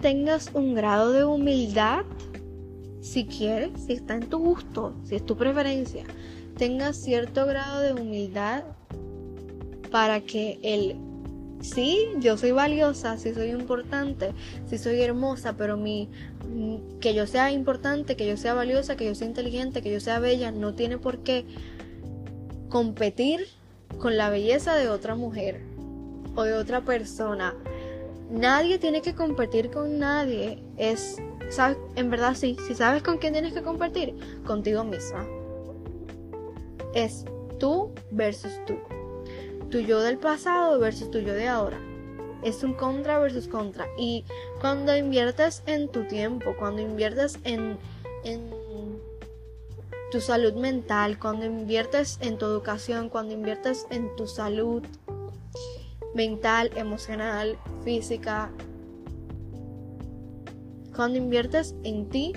tengas 0.00 0.50
un 0.54 0.74
grado 0.74 1.12
de 1.12 1.24
humildad, 1.24 2.04
si 3.00 3.24
quieres, 3.24 3.70
si 3.86 3.94
está 3.94 4.14
en 4.14 4.28
tu 4.28 4.38
gusto, 4.38 4.94
si 5.04 5.16
es 5.16 5.24
tu 5.24 5.36
preferencia, 5.36 6.04
tengas 6.56 6.96
cierto 6.96 7.46
grado 7.46 7.80
de 7.80 7.94
humildad 7.94 8.64
para 9.90 10.20
que 10.20 10.58
el 10.62 10.96
sí, 11.60 12.08
yo 12.20 12.36
soy 12.36 12.52
valiosa, 12.52 13.16
sí 13.18 13.32
soy 13.34 13.50
importante, 13.50 14.32
sí 14.66 14.78
soy 14.78 15.00
hermosa, 15.00 15.54
pero 15.56 15.76
mi 15.76 16.08
que 17.00 17.14
yo 17.14 17.26
sea 17.26 17.52
importante, 17.52 18.16
que 18.16 18.26
yo 18.26 18.36
sea 18.36 18.54
valiosa, 18.54 18.96
que 18.96 19.06
yo 19.06 19.14
sea 19.14 19.28
inteligente, 19.28 19.82
que 19.82 19.92
yo 19.92 20.00
sea 20.00 20.18
bella, 20.18 20.50
no 20.50 20.74
tiene 20.74 20.98
por 20.98 21.18
qué 21.18 21.46
competir 22.68 23.46
con 23.98 24.16
la 24.16 24.30
belleza 24.30 24.74
de 24.74 24.88
otra 24.88 25.14
mujer 25.14 25.60
o 26.34 26.42
de 26.42 26.54
otra 26.54 26.80
persona. 26.82 27.54
Nadie 28.30 28.78
tiene 28.78 29.02
que 29.02 29.14
competir 29.14 29.70
con 29.70 29.98
nadie. 29.98 30.62
Es, 30.76 31.16
¿sabes? 31.48 31.76
En 31.96 32.10
verdad 32.10 32.34
sí, 32.34 32.56
si 32.66 32.74
sabes 32.74 33.02
con 33.02 33.18
quién 33.18 33.32
tienes 33.32 33.52
que 33.52 33.62
competir, 33.62 34.14
contigo 34.46 34.84
misma. 34.84 35.26
Es 36.94 37.24
tú 37.58 37.92
versus 38.10 38.52
tú 38.66 38.76
tu 39.70 39.78
yo 39.78 40.00
del 40.00 40.18
pasado 40.18 40.78
versus 40.78 41.10
tu 41.10 41.20
yo 41.20 41.32
de 41.32 41.48
ahora. 41.48 41.78
Es 42.42 42.62
un 42.62 42.74
contra 42.74 43.18
versus 43.18 43.48
contra. 43.48 43.86
Y 43.98 44.24
cuando 44.60 44.96
inviertes 44.96 45.62
en 45.66 45.88
tu 45.88 46.04
tiempo, 46.04 46.54
cuando 46.58 46.82
inviertes 46.82 47.38
en, 47.44 47.78
en 48.24 48.50
tu 50.10 50.20
salud 50.20 50.54
mental, 50.54 51.18
cuando 51.18 51.44
inviertes 51.44 52.18
en 52.20 52.38
tu 52.38 52.46
educación, 52.46 53.08
cuando 53.08 53.34
inviertes 53.34 53.86
en 53.90 54.14
tu 54.16 54.26
salud 54.26 54.82
mental, 56.14 56.70
emocional, 56.76 57.58
física, 57.84 58.50
cuando 60.94 61.18
inviertes 61.18 61.74
en 61.84 62.08
ti, 62.08 62.32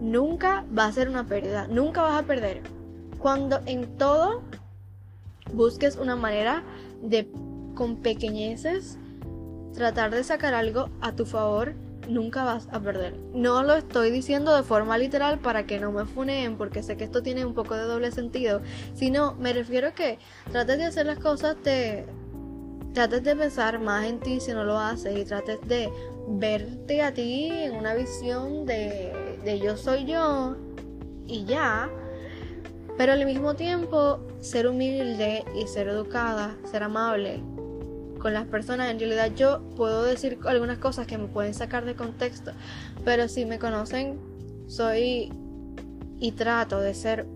nunca 0.00 0.64
va 0.76 0.86
a 0.86 0.92
ser 0.92 1.08
una 1.08 1.26
pérdida, 1.26 1.66
nunca 1.68 2.02
vas 2.02 2.22
a 2.22 2.26
perder. 2.26 2.62
Cuando 3.18 3.60
en 3.66 3.96
todo 3.96 4.42
busques 5.52 5.96
una 5.96 6.16
manera 6.16 6.64
de 7.02 7.30
con 7.74 7.96
pequeñeces 7.96 8.98
tratar 9.74 10.10
de 10.10 10.24
sacar 10.24 10.54
algo 10.54 10.88
a 11.00 11.12
tu 11.12 11.26
favor, 11.26 11.74
nunca 12.08 12.44
vas 12.44 12.68
a 12.72 12.80
perder. 12.80 13.14
No 13.34 13.62
lo 13.62 13.74
estoy 13.74 14.10
diciendo 14.10 14.54
de 14.54 14.62
forma 14.62 14.96
literal 14.98 15.38
para 15.38 15.66
que 15.66 15.78
no 15.78 15.92
me 15.92 16.04
funeen, 16.04 16.56
porque 16.56 16.82
sé 16.82 16.96
que 16.96 17.04
esto 17.04 17.22
tiene 17.22 17.44
un 17.44 17.54
poco 17.54 17.74
de 17.74 17.82
doble 17.82 18.10
sentido, 18.10 18.60
sino 18.94 19.34
me 19.34 19.52
refiero 19.52 19.88
a 19.88 19.92
que 19.92 20.18
trates 20.50 20.78
de 20.78 20.84
hacer 20.84 21.06
las 21.06 21.18
cosas 21.18 21.56
de 21.62 22.06
trates 22.96 23.22
de 23.24 23.36
pensar 23.36 23.78
más 23.78 24.06
en 24.06 24.20
ti 24.20 24.40
si 24.40 24.52
no 24.52 24.64
lo 24.64 24.78
haces 24.78 25.18
y 25.18 25.26
trates 25.26 25.60
de 25.68 25.92
verte 26.28 27.02
a 27.02 27.12
ti 27.12 27.50
en 27.50 27.76
una 27.76 27.94
visión 27.94 28.64
de, 28.64 29.38
de 29.44 29.58
yo 29.58 29.76
soy 29.76 30.06
yo 30.06 30.56
y 31.26 31.44
ya 31.44 31.90
pero 32.96 33.12
al 33.12 33.26
mismo 33.26 33.52
tiempo, 33.54 34.20
ser 34.40 34.66
humilde 34.66 35.44
y 35.54 35.66
ser 35.66 35.88
educada, 35.88 36.56
ser 36.64 36.84
amable 36.84 37.42
con 38.18 38.32
las 38.32 38.46
personas, 38.46 38.90
en 38.90 38.98
realidad 38.98 39.30
yo 39.36 39.60
puedo 39.76 40.02
decir 40.02 40.38
algunas 40.46 40.78
cosas 40.78 41.06
que 41.06 41.18
me 41.18 41.28
pueden 41.28 41.52
sacar 41.52 41.84
de 41.84 41.94
contexto, 41.94 42.52
pero 43.04 43.28
si 43.28 43.44
me 43.44 43.58
conocen, 43.58 44.18
soy 44.68 45.30
y 46.18 46.32
trato 46.32 46.80
de 46.80 46.94
ser 46.94 47.26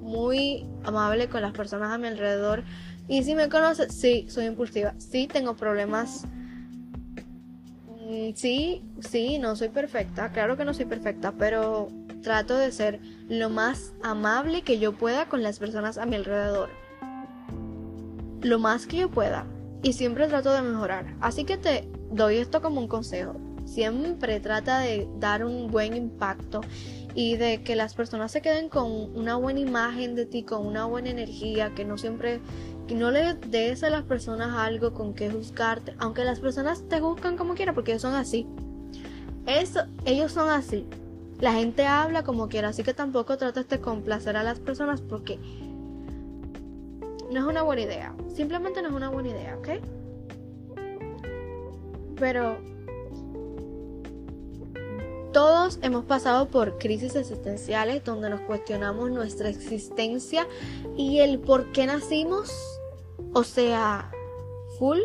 muy 0.00 0.66
amable 0.82 1.28
con 1.28 1.42
las 1.42 1.52
personas 1.52 1.92
a 1.92 1.98
mi 1.98 2.08
alrededor. 2.08 2.64
Y 3.08 3.24
si 3.24 3.34
me 3.34 3.48
conocen, 3.48 3.90
sí, 3.90 4.26
soy 4.28 4.44
impulsiva, 4.44 4.94
sí 4.98 5.26
tengo 5.26 5.56
problemas. 5.56 6.24
Mm, 8.06 8.34
sí, 8.34 8.82
sí, 9.00 9.38
no 9.38 9.56
soy 9.56 9.70
perfecta, 9.70 10.30
claro 10.30 10.56
que 10.56 10.64
no 10.64 10.74
soy 10.74 10.84
perfecta, 10.84 11.32
pero 11.32 11.88
trato 12.22 12.56
de 12.56 12.70
ser 12.70 13.00
lo 13.28 13.48
más 13.48 13.94
amable 14.02 14.62
que 14.62 14.78
yo 14.78 14.92
pueda 14.92 15.28
con 15.28 15.42
las 15.42 15.58
personas 15.58 15.96
a 15.96 16.06
mi 16.06 16.16
alrededor. 16.16 16.68
Lo 18.42 18.58
más 18.58 18.86
que 18.86 18.98
yo 18.98 19.10
pueda. 19.10 19.46
Y 19.82 19.92
siempre 19.94 20.26
trato 20.26 20.52
de 20.52 20.62
mejorar. 20.62 21.14
Así 21.20 21.44
que 21.44 21.56
te 21.56 21.88
doy 22.10 22.36
esto 22.36 22.60
como 22.60 22.80
un 22.80 22.88
consejo. 22.88 23.36
Siempre 23.64 24.40
trata 24.40 24.80
de 24.80 25.08
dar 25.18 25.44
un 25.44 25.70
buen 25.70 25.94
impacto 25.94 26.62
y 27.14 27.36
de 27.36 27.62
que 27.62 27.76
las 27.76 27.94
personas 27.94 28.32
se 28.32 28.40
queden 28.40 28.68
con 28.68 28.90
una 29.16 29.36
buena 29.36 29.60
imagen 29.60 30.14
de 30.14 30.26
ti, 30.26 30.42
con 30.42 30.66
una 30.66 30.84
buena 30.84 31.10
energía, 31.10 31.74
que 31.74 31.84
no 31.84 31.98
siempre, 31.98 32.40
no 32.94 33.10
le 33.10 33.34
des 33.34 33.82
a 33.82 33.90
las 33.90 34.04
personas 34.04 34.54
algo 34.56 34.92
con 34.94 35.14
que 35.14 35.30
juzgarte, 35.30 35.94
aunque 35.98 36.24
las 36.24 36.40
personas 36.40 36.82
te 36.88 37.00
juzgan 37.00 37.36
como 37.36 37.54
quieran, 37.54 37.74
porque 37.74 37.92
ellos 37.92 38.02
son 38.02 38.14
así. 38.14 38.46
Eso, 39.46 39.80
ellos 40.04 40.32
son 40.32 40.50
así. 40.50 40.86
La 41.40 41.52
gente 41.52 41.86
habla 41.86 42.24
como 42.24 42.48
quiera, 42.48 42.68
así 42.68 42.82
que 42.82 42.94
tampoco 42.94 43.38
trates 43.38 43.68
de 43.68 43.80
complacer 43.80 44.36
a 44.36 44.42
las 44.42 44.58
personas 44.58 45.00
porque 45.00 45.38
no 47.30 47.40
es 47.40 47.46
una 47.46 47.62
buena 47.62 47.82
idea. 47.82 48.14
Simplemente 48.34 48.82
no 48.82 48.88
es 48.88 48.94
una 48.94 49.10
buena 49.10 49.28
idea, 49.28 49.56
¿ok? 49.56 49.68
Pero 52.16 52.58
todos 55.32 55.78
hemos 55.82 56.04
pasado 56.04 56.48
por 56.48 56.78
crisis 56.78 57.14
existenciales 57.14 58.02
donde 58.02 58.30
nos 58.30 58.40
cuestionamos 58.40 59.10
nuestra 59.10 59.48
existencia 59.48 60.46
y 60.96 61.20
el 61.20 61.38
por 61.38 61.70
qué 61.72 61.86
nacimos, 61.86 62.50
o 63.38 63.44
sea, 63.44 64.10
full. 64.80 64.98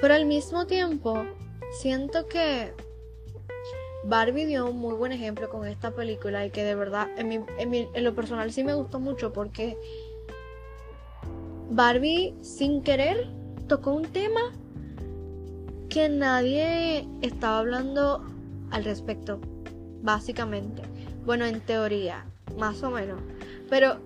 Pero 0.00 0.14
al 0.14 0.24
mismo 0.24 0.66
tiempo, 0.66 1.24
siento 1.70 2.26
que 2.26 2.72
Barbie 4.04 4.46
dio 4.46 4.64
un 4.64 4.78
muy 4.78 4.94
buen 4.94 5.12
ejemplo 5.12 5.50
con 5.50 5.66
esta 5.66 5.90
película 5.90 6.46
y 6.46 6.50
que 6.50 6.64
de 6.64 6.74
verdad 6.74 7.08
en, 7.18 7.44
en, 7.58 8.04
lo 8.04 8.14
personal 8.14 8.50
sí 8.50 8.64
me 8.64 8.72
gustó 8.72 8.98
mucho 8.98 9.30
porque 9.30 9.76
Barbie 11.68 12.34
sin 12.40 12.82
querer 12.82 13.28
tocó 13.68 13.92
un 13.92 14.06
tema 14.06 14.40
que 15.90 16.08
nadie 16.08 17.06
estaba 17.20 17.58
hablando 17.58 18.24
al 18.70 18.84
respecto, 18.84 19.38
básicamente. 20.00 20.80
Bueno, 21.26 21.44
en 21.44 21.60
teoría, 21.60 22.24
más 22.56 22.82
o 22.82 22.90
menos. 22.90 23.20
Pero, 23.68 23.98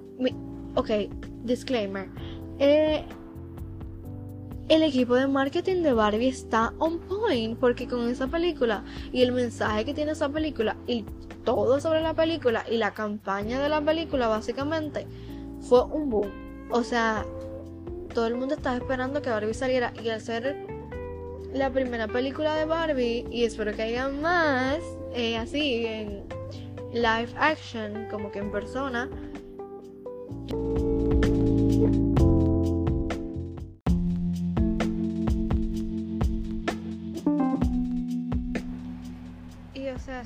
ok, 0.74 0.90
disclaimer. 1.44 2.08
Eh, 2.58 3.04
el 4.68 4.82
equipo 4.82 5.14
de 5.14 5.28
marketing 5.28 5.82
de 5.82 5.92
Barbie 5.92 6.28
está 6.28 6.72
on 6.78 6.98
point 6.98 7.58
porque 7.58 7.86
con 7.86 8.08
esa 8.08 8.26
película 8.26 8.84
y 9.12 9.22
el 9.22 9.30
mensaje 9.32 9.84
que 9.84 9.94
tiene 9.94 10.12
esa 10.12 10.28
película 10.28 10.76
y 10.86 11.04
todo 11.44 11.80
sobre 11.80 12.02
la 12.02 12.14
película 12.14 12.64
y 12.68 12.76
la 12.76 12.92
campaña 12.92 13.60
de 13.60 13.68
la 13.68 13.80
película 13.80 14.26
básicamente 14.26 15.06
fue 15.60 15.84
un 15.84 16.10
boom. 16.10 16.30
O 16.72 16.82
sea, 16.82 17.24
todo 18.12 18.26
el 18.26 18.34
mundo 18.34 18.54
estaba 18.54 18.76
esperando 18.76 19.22
que 19.22 19.30
Barbie 19.30 19.54
saliera 19.54 19.92
y 20.02 20.08
al 20.08 20.20
ser 20.20 20.56
la 21.54 21.70
primera 21.70 22.08
película 22.08 22.56
de 22.56 22.64
Barbie 22.64 23.24
y 23.30 23.44
espero 23.44 23.72
que 23.72 23.82
haya 23.82 24.08
más 24.08 24.78
eh, 25.14 25.36
así 25.36 25.86
en 25.86 26.24
live 26.92 27.28
action 27.38 28.08
como 28.10 28.32
que 28.32 28.40
en 28.40 28.50
persona 28.50 29.08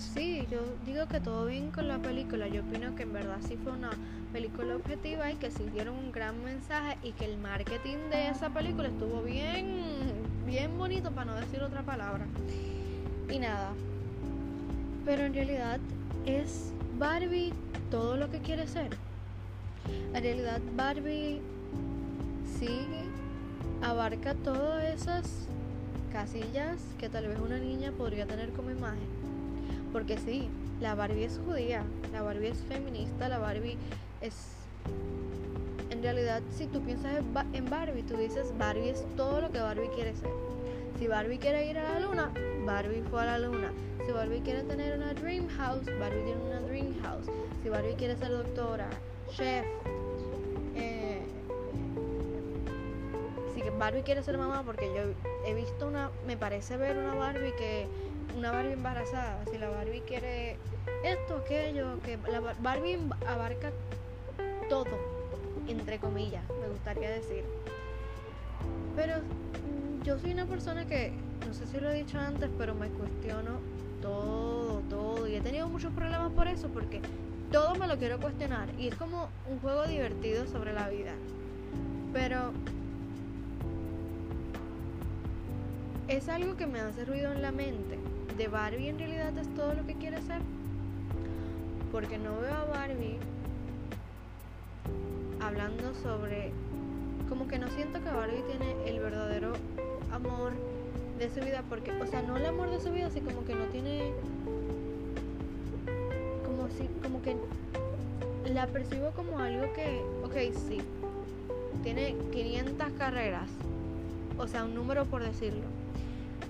sí, 0.01 0.47
yo 0.51 0.59
digo 0.85 1.07
que 1.07 1.21
todo 1.21 1.47
bien 1.47 1.71
con 1.71 1.89
la 1.89 1.99
película. 1.99 2.49
Yo 2.49 2.63
opino 2.63 2.95
que 2.97 3.03
en 3.03 3.13
verdad 3.13 3.39
sí 3.47 3.57
fue 3.63 3.73
una 3.73 3.91
película 4.33 4.77
objetiva 4.77 5.31
y 5.31 5.37
que 5.37 5.51
sí 5.51 5.65
dieron 5.73 5.97
un 5.97 6.13
gran 6.13 6.43
mensaje 6.43 6.99
y 7.03 7.13
que 7.13 7.27
el 7.27 7.39
marketing 7.39 8.11
de 8.11 8.29
esa 8.29 8.51
película 8.51 8.89
estuvo 8.89 9.23
bien, 9.23 9.83
bien 10.47 10.77
bonito 10.79 11.11
para 11.11 11.33
no 11.33 11.35
decir 11.37 11.63
otra 11.63 11.83
palabra. 11.83 12.27
Y 13.31 13.39
nada. 13.39 13.73
Pero 15.05 15.23
en 15.23 15.35
realidad 15.35 15.79
es 16.27 16.73
Barbie 16.99 17.53
todo 17.91 18.17
lo 18.17 18.31
que 18.31 18.41
quiere 18.41 18.67
ser. 18.67 18.97
En 20.15 20.23
realidad 20.23 20.61
Barbie 20.77 21.41
sí 22.59 22.87
abarca 23.83 24.35
todas 24.35 24.85
esas 24.85 25.47
casillas 26.13 26.81
que 26.99 27.09
tal 27.09 27.29
vez 27.29 27.39
una 27.39 27.59
niña 27.59 27.93
podría 27.93 28.27
tener 28.27 28.51
como 28.51 28.71
imagen 28.71 29.20
porque 29.93 30.19
sí, 30.19 30.49
la 30.81 30.95
Barbie 30.95 31.25
es 31.25 31.41
judía, 31.45 31.85
la 32.13 32.23
Barbie 32.23 32.49
es 32.49 32.59
feminista, 32.69 33.29
la 33.29 33.39
Barbie 33.39 33.77
es... 34.21 34.35
En 35.91 36.03
realidad, 36.03 36.43
si 36.51 36.67
tú 36.67 36.81
piensas 36.81 37.23
en 37.53 37.69
Barbie, 37.69 38.03
tú 38.03 38.17
dices 38.17 38.53
Barbie 38.57 38.91
es 38.91 39.05
todo 39.17 39.41
lo 39.41 39.51
que 39.51 39.61
Barbie 39.61 39.91
quiere 39.95 40.15
ser. 40.15 40.31
Si 40.99 41.07
Barbie 41.07 41.39
quiere 41.39 41.67
ir 41.67 41.79
a 41.79 41.95
la 41.95 42.01
luna, 42.01 42.33
Barbie 42.65 43.03
fue 43.11 43.23
a 43.23 43.27
la 43.27 43.39
luna. 43.39 43.73
Si 44.07 44.13
Barbie 44.13 44.41
quiere 44.41 44.63
tener 44.63 44.97
una 44.97 45.13
dream 45.15 45.49
house, 45.49 45.85
Barbie 45.99 46.23
tiene 46.25 46.43
una 46.43 46.61
dream 46.61 46.95
house. 47.03 47.27
Si 47.63 47.69
Barbie 47.69 47.95
quiere 47.95 48.17
ser 48.17 48.31
doctora, 48.31 48.89
chef, 49.31 49.67
eh, 50.75 51.23
Barbie 53.81 54.03
quiere 54.03 54.23
ser 54.23 54.37
mamá 54.37 54.63
porque 54.63 54.93
yo 54.95 55.15
he 55.47 55.55
visto 55.55 55.87
una, 55.87 56.11
me 56.27 56.37
parece 56.37 56.77
ver 56.77 56.99
una 56.99 57.15
Barbie 57.15 57.55
que, 57.57 57.89
una 58.37 58.53
Barbie 58.53 58.73
embarazada, 58.73 59.45
si 59.51 59.59
la 59.59 59.69
Barbie 59.69 60.03
quiere 60.03 60.57
esto, 61.05 61.37
aquello, 61.37 61.99
que 62.05 62.19
la 62.31 62.41
Barbie 62.61 62.99
abarca 63.27 63.71
todo, 64.69 64.99
entre 65.69 65.99
comillas, 65.99 66.45
me 66.61 66.69
gustaría 66.69 67.11
decir. 67.11 67.45
Pero 68.97 69.17
mm, 69.19 70.03
yo 70.05 70.19
soy 70.19 70.33
una 70.33 70.47
persona 70.47 70.87
que, 70.87 71.13
no 71.47 71.55
sé 71.55 71.67
si 71.67 71.79
lo 71.81 71.91
he 71.91 71.95
dicho 71.95 72.19
antes, 72.19 72.51
pero 72.59 72.75
me 72.75 72.89
cuestiono 72.89 73.59
todo, 74.03 74.81
todo. 74.89 75.27
Y 75.29 75.37
he 75.37 75.41
tenido 75.41 75.69
muchos 75.69 75.93
problemas 75.93 76.33
por 76.33 76.49
eso, 76.49 76.69
porque 76.69 77.01
todo 77.51 77.75
me 77.75 77.87
lo 77.87 77.99
quiero 77.99 78.19
cuestionar. 78.21 78.69
Y 78.79 78.89
es 78.89 78.95
como 78.95 79.29
un 79.49 79.59
juego 79.61 79.87
divertido 79.87 80.47
sobre 80.47 80.73
la 80.73 80.89
vida. 80.89 81.13
Pero 82.13 82.53
es 86.09 86.29
algo 86.29 86.57
que 86.57 86.67
me 86.67 86.81
hace 86.81 87.05
ruido 87.05 87.33
en 87.33 87.43
la 87.43 87.53
mente. 87.53 88.10
¿De 88.41 88.49
Barbie 88.49 88.89
en 88.89 88.99
realidad 88.99 89.37
es 89.37 89.55
todo 89.55 89.75
lo 89.75 89.85
que 89.85 89.93
quiere 89.97 90.17
ser? 90.23 90.41
Porque 91.93 92.17
no 92.17 92.41
veo 92.41 92.55
a 92.55 92.65
Barbie 92.65 93.19
hablando 95.41 95.93
sobre... 95.93 96.51
Como 97.29 97.47
que 97.49 97.59
no 97.59 97.69
siento 97.69 98.03
que 98.03 98.09
Barbie 98.09 98.43
tiene 98.49 98.89
el 98.89 98.99
verdadero 98.99 99.53
amor 100.11 100.53
de 101.19 101.29
su 101.29 101.41
vida. 101.41 101.63
Porque, 101.69 101.93
o 101.93 102.07
sea, 102.07 102.23
no 102.23 102.39
el 102.39 102.47
amor 102.47 102.71
de 102.71 102.81
su 102.81 102.91
vida, 102.91 103.11
sino 103.11 103.29
como 103.29 103.45
que 103.45 103.55
no 103.55 103.67
tiene... 103.67 104.11
Como 106.47 106.67
si, 106.71 106.89
como 107.03 107.21
que 107.21 107.37
la 108.55 108.67
percibo 108.69 109.11
como 109.11 109.39
algo 109.39 109.71
que, 109.75 110.01
ok, 110.25 110.57
sí, 110.67 110.81
tiene 111.83 112.17
500 112.33 112.89
carreras, 112.97 113.51
o 114.39 114.47
sea, 114.47 114.65
un 114.65 114.75
número 114.75 115.05
por 115.05 115.23
decirlo 115.23 115.80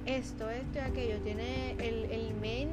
esto, 0.06 0.50
esto 0.50 0.78
y 0.78 0.78
aquello. 0.78 1.18
Tiene 1.22 1.72
el, 1.72 2.04
el 2.10 2.34
men 2.34 2.68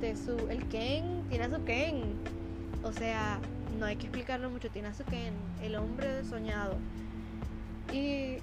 de 0.00 0.16
su. 0.16 0.36
El 0.48 0.66
Ken, 0.68 1.22
tiene 1.28 1.44
a 1.44 1.50
su 1.50 1.64
Ken. 1.64 2.02
O 2.84 2.92
sea, 2.92 3.38
no 3.78 3.86
hay 3.86 3.96
que 3.96 4.06
explicarlo 4.06 4.50
mucho, 4.50 4.70
tiene 4.70 4.88
a 4.88 4.94
su 4.94 5.04
Ken, 5.04 5.34
el 5.62 5.76
hombre 5.76 6.24
soñado. 6.24 6.76
Y 7.92 8.36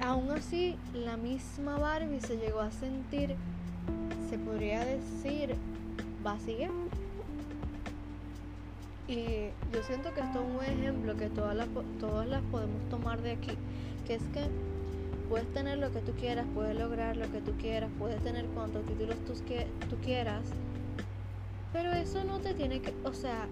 aún 0.00 0.30
así, 0.30 0.76
la 0.92 1.16
misma 1.16 1.78
Barbie 1.78 2.20
se 2.20 2.36
llegó 2.36 2.60
a 2.60 2.70
sentir, 2.70 3.36
se 4.28 4.38
podría 4.38 4.84
decir, 4.84 5.56
vacía. 6.22 6.70
Y 9.08 9.48
yo 9.72 9.82
siento 9.86 10.12
que 10.14 10.20
esto 10.20 10.40
es 10.40 10.46
un 10.56 10.64
ejemplo 10.64 11.16
que 11.16 11.28
todas 11.28 11.56
las, 11.56 11.68
todas 11.98 12.28
las 12.28 12.42
podemos 12.42 12.88
tomar 12.88 13.20
de 13.20 13.32
aquí, 13.32 13.52
que 14.06 14.14
es 14.14 14.22
que 14.32 14.48
puedes 15.32 15.50
tener 15.54 15.78
lo 15.78 15.90
que 15.90 16.02
tú 16.02 16.12
quieras, 16.12 16.44
puedes 16.52 16.78
lograr 16.78 17.16
lo 17.16 17.24
que 17.32 17.40
tú 17.40 17.52
quieras, 17.52 17.88
puedes 17.98 18.22
tener 18.22 18.44
cuantos 18.48 18.84
títulos 18.84 19.16
tú, 19.24 19.32
que, 19.46 19.66
tú 19.88 19.96
quieras, 19.96 20.42
pero 21.72 21.90
eso 21.92 22.22
no 22.22 22.38
te 22.40 22.52
tiene 22.52 22.82
que, 22.82 22.92
o 23.02 23.14
sea, 23.14 23.46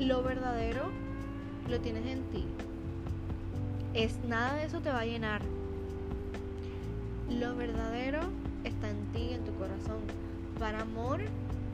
lo 0.00 0.24
verdadero 0.24 0.86
lo 1.68 1.78
tienes 1.78 2.04
en 2.06 2.24
ti. 2.30 2.44
Es 3.94 4.18
nada 4.24 4.56
de 4.56 4.64
eso 4.64 4.80
te 4.80 4.90
va 4.90 4.98
a 4.98 5.06
llenar. 5.06 5.42
Lo 7.28 7.54
verdadero 7.54 8.22
está 8.64 8.90
en 8.90 9.06
ti, 9.12 9.32
en 9.32 9.44
tu 9.44 9.54
corazón. 9.54 10.00
Para 10.58 10.80
amor 10.80 11.20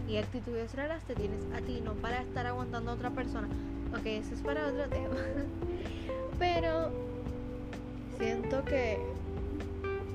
y 0.07 0.19
actitudes 0.19 0.75
raras 0.75 1.03
te 1.05 1.15
tienes 1.15 1.41
a 1.55 1.63
ti, 1.63 1.81
no 1.83 1.95
para 1.95 2.21
estar 2.21 2.45
aguantando 2.45 2.91
a 2.91 2.95
otra 2.95 3.09
persona. 3.09 3.49
Ok, 3.99 4.05
eso 4.05 4.35
es 4.35 4.43
para 4.43 4.67
otro 4.67 4.87
tema. 4.91 5.17
Pero 6.39 6.91
siento 8.19 8.63
que 8.67 9.16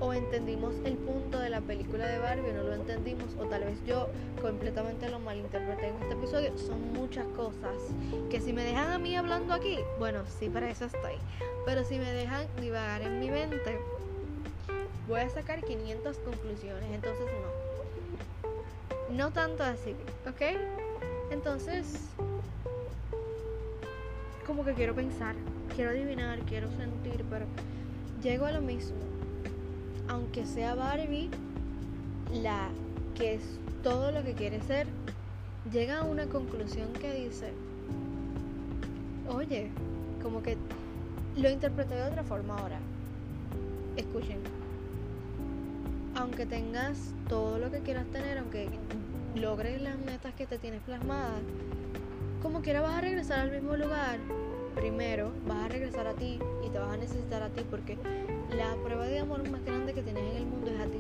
o 0.02 0.14
entendimos 0.14 0.74
el 0.84 0.98
punto 0.98 1.40
de 1.40 1.50
la 1.50 1.62
película 1.62 2.08
de 2.08 2.18
Barbie 2.18 2.50
o 2.50 2.54
no 2.54 2.64
lo 2.64 2.74
entendimos 2.74 3.36
o 3.40 3.46
tal 3.46 3.64
vez 3.64 3.78
yo 3.86 4.10
completamente 4.42 5.08
lo 5.10 5.20
malinterpreté 5.20 5.90
en 5.90 5.96
este 6.02 6.14
episodio. 6.16 6.58
Son 6.58 6.92
muchas 6.94 7.26
cosas 7.36 7.76
que 8.30 8.42
si 8.42 8.52
me 8.52 8.64
dejan 8.64 8.92
a 8.92 8.98
mí 8.98 9.16
hablando 9.16 9.54
aquí, 9.54 9.78
bueno, 10.00 10.24
sí, 10.40 10.50
para 10.50 10.70
eso 10.72 10.86
estoy. 10.86 11.14
Pero 11.66 11.84
si 11.84 12.00
me 12.00 12.12
dejan 12.12 12.48
divagar 12.60 13.04
en 13.04 13.20
mi 13.20 13.30
mente, 13.30 13.80
voy 15.08 15.20
a 15.20 15.30
sacar 15.30 15.64
500 15.64 16.18
conclusiones. 16.18 16.92
Entonces 16.92 17.26
no. 17.26 19.16
No 19.16 19.32
tanto 19.32 19.64
así, 19.64 19.96
¿ok? 20.28 20.58
Entonces, 21.30 22.00
como 24.48 24.66
que 24.66 24.74
quiero 24.74 24.96
pensar, 24.96 25.36
quiero 25.76 25.92
adivinar, 25.92 26.40
quiero 26.40 26.72
sentir, 26.72 27.24
pero 27.30 27.46
llego 28.22 28.46
a 28.46 28.52
lo 28.52 28.62
mismo 28.62 29.11
aunque 30.12 30.46
sea 30.46 30.76
Barbie 30.76 31.30
la 32.34 32.68
que 33.16 33.36
es 33.36 33.42
todo 33.82 34.12
lo 34.12 34.24
que 34.24 34.34
quiere 34.34 34.62
ser, 34.62 34.86
llega 35.72 36.00
a 36.00 36.04
una 36.04 36.26
conclusión 36.26 36.92
que 36.94 37.14
dice, 37.14 37.54
oye, 39.30 39.72
como 40.22 40.44
que 40.44 40.58
lo 41.38 41.50
interpreté 41.50 41.96
de 41.96 42.04
otra 42.04 42.24
forma 42.24 42.58
ahora. 42.58 42.80
Escuchen, 43.96 44.40
aunque 46.16 46.46
tengas 46.46 47.14
todo 47.30 47.58
lo 47.58 47.72
que 47.72 47.80
quieras 47.80 48.06
tener, 48.08 48.38
aunque 48.38 48.70
logres 49.36 49.82
las 49.82 49.98
metas 49.98 50.34
que 50.34 50.46
te 50.46 50.58
tienes 50.58 50.82
plasmadas, 50.82 51.42
como 52.42 52.62
quiera 52.62 52.82
vas 52.82 52.96
a 52.96 53.02
regresar 53.02 53.40
al 53.40 53.52
mismo 53.52 53.78
lugar. 53.78 54.20
Primero 54.76 55.32
vas 55.48 55.66
a 55.66 55.68
regresar 55.70 56.08
a 56.08 56.14
ti 56.14 56.40
y 56.66 56.70
te 56.70 56.80
vas 56.80 56.94
a 56.94 56.98
necesitar 56.98 57.44
a 57.44 57.50
ti 57.50 57.62
porque 57.70 57.98
la 58.56 58.76
prueba 58.84 59.06
de 59.06 59.20
amor 59.20 59.50
más 59.50 59.64
grande 59.64 59.94
que 59.94 60.02
tienes 60.02 60.24
en 60.24 60.38
el 60.38 60.46
mundo 60.46 60.72
es 60.72 60.80
a 60.80 60.86
ti. 60.86 61.00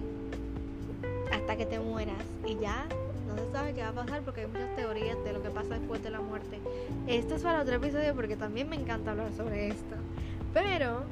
Hasta 1.31 1.57
que 1.57 1.65
te 1.65 1.79
mueras. 1.79 2.23
Y 2.45 2.57
ya 2.59 2.85
no 3.27 3.35
se 3.35 3.51
sabe 3.51 3.73
qué 3.73 3.81
va 3.81 3.89
a 3.89 3.93
pasar 3.93 4.21
porque 4.21 4.41
hay 4.41 4.47
muchas 4.47 4.75
teorías 4.75 5.17
de 5.23 5.33
lo 5.33 5.41
que 5.41 5.49
pasa 5.49 5.77
después 5.77 6.03
de 6.03 6.09
la 6.11 6.21
muerte. 6.21 6.59
Esto 7.07 7.35
es 7.35 7.43
para 7.43 7.61
otro 7.61 7.75
episodio 7.75 8.15
porque 8.15 8.35
también 8.35 8.69
me 8.69 8.75
encanta 8.75 9.11
hablar 9.11 9.31
sobre 9.33 9.67
esto. 9.69 9.95
Pero, 10.53 11.03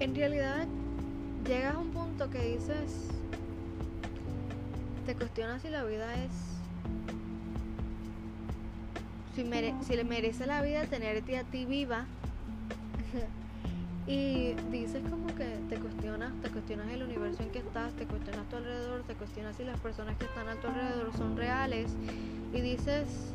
en 0.00 0.14
realidad, 0.14 0.66
llegas 1.46 1.74
a 1.74 1.78
un 1.78 1.90
punto 1.90 2.30
que 2.30 2.42
dices, 2.42 3.08
te 5.06 5.14
cuestionas 5.14 5.62
si 5.62 5.68
la 5.68 5.84
vida 5.84 6.14
es... 6.14 6.32
Si, 9.34 9.44
si 9.84 9.96
le 9.96 10.04
merece 10.04 10.46
la 10.46 10.62
vida 10.62 10.84
tenerte 10.84 11.36
a 11.36 11.42
ti 11.42 11.64
viva 11.64 12.06
Y 14.06 14.52
dices 14.70 15.02
como 15.08 15.34
que 15.34 15.58
te 15.68 15.78
cuestionas, 15.78 16.32
te 16.42 16.50
cuestionas 16.50 16.90
el 16.90 17.02
universo 17.02 17.42
en 17.42 17.50
que 17.50 17.60
estás, 17.60 17.94
te 17.94 18.06
cuestionas 18.06 18.46
tu 18.48 18.56
alrededor, 18.56 19.02
te 19.04 19.14
cuestionas 19.14 19.56
si 19.56 19.64
las 19.64 19.80
personas 19.80 20.16
que 20.18 20.26
están 20.26 20.46
a 20.48 20.60
tu 20.60 20.66
alrededor 20.66 21.12
son 21.16 21.36
reales 21.36 21.90
y 22.52 22.60
dices, 22.60 23.34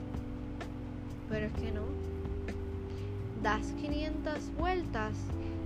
pero 1.28 1.48
es 1.48 1.54
que 1.54 1.72
no. 1.72 1.86
Das 3.42 3.72
500 3.82 4.54
vueltas 4.56 5.16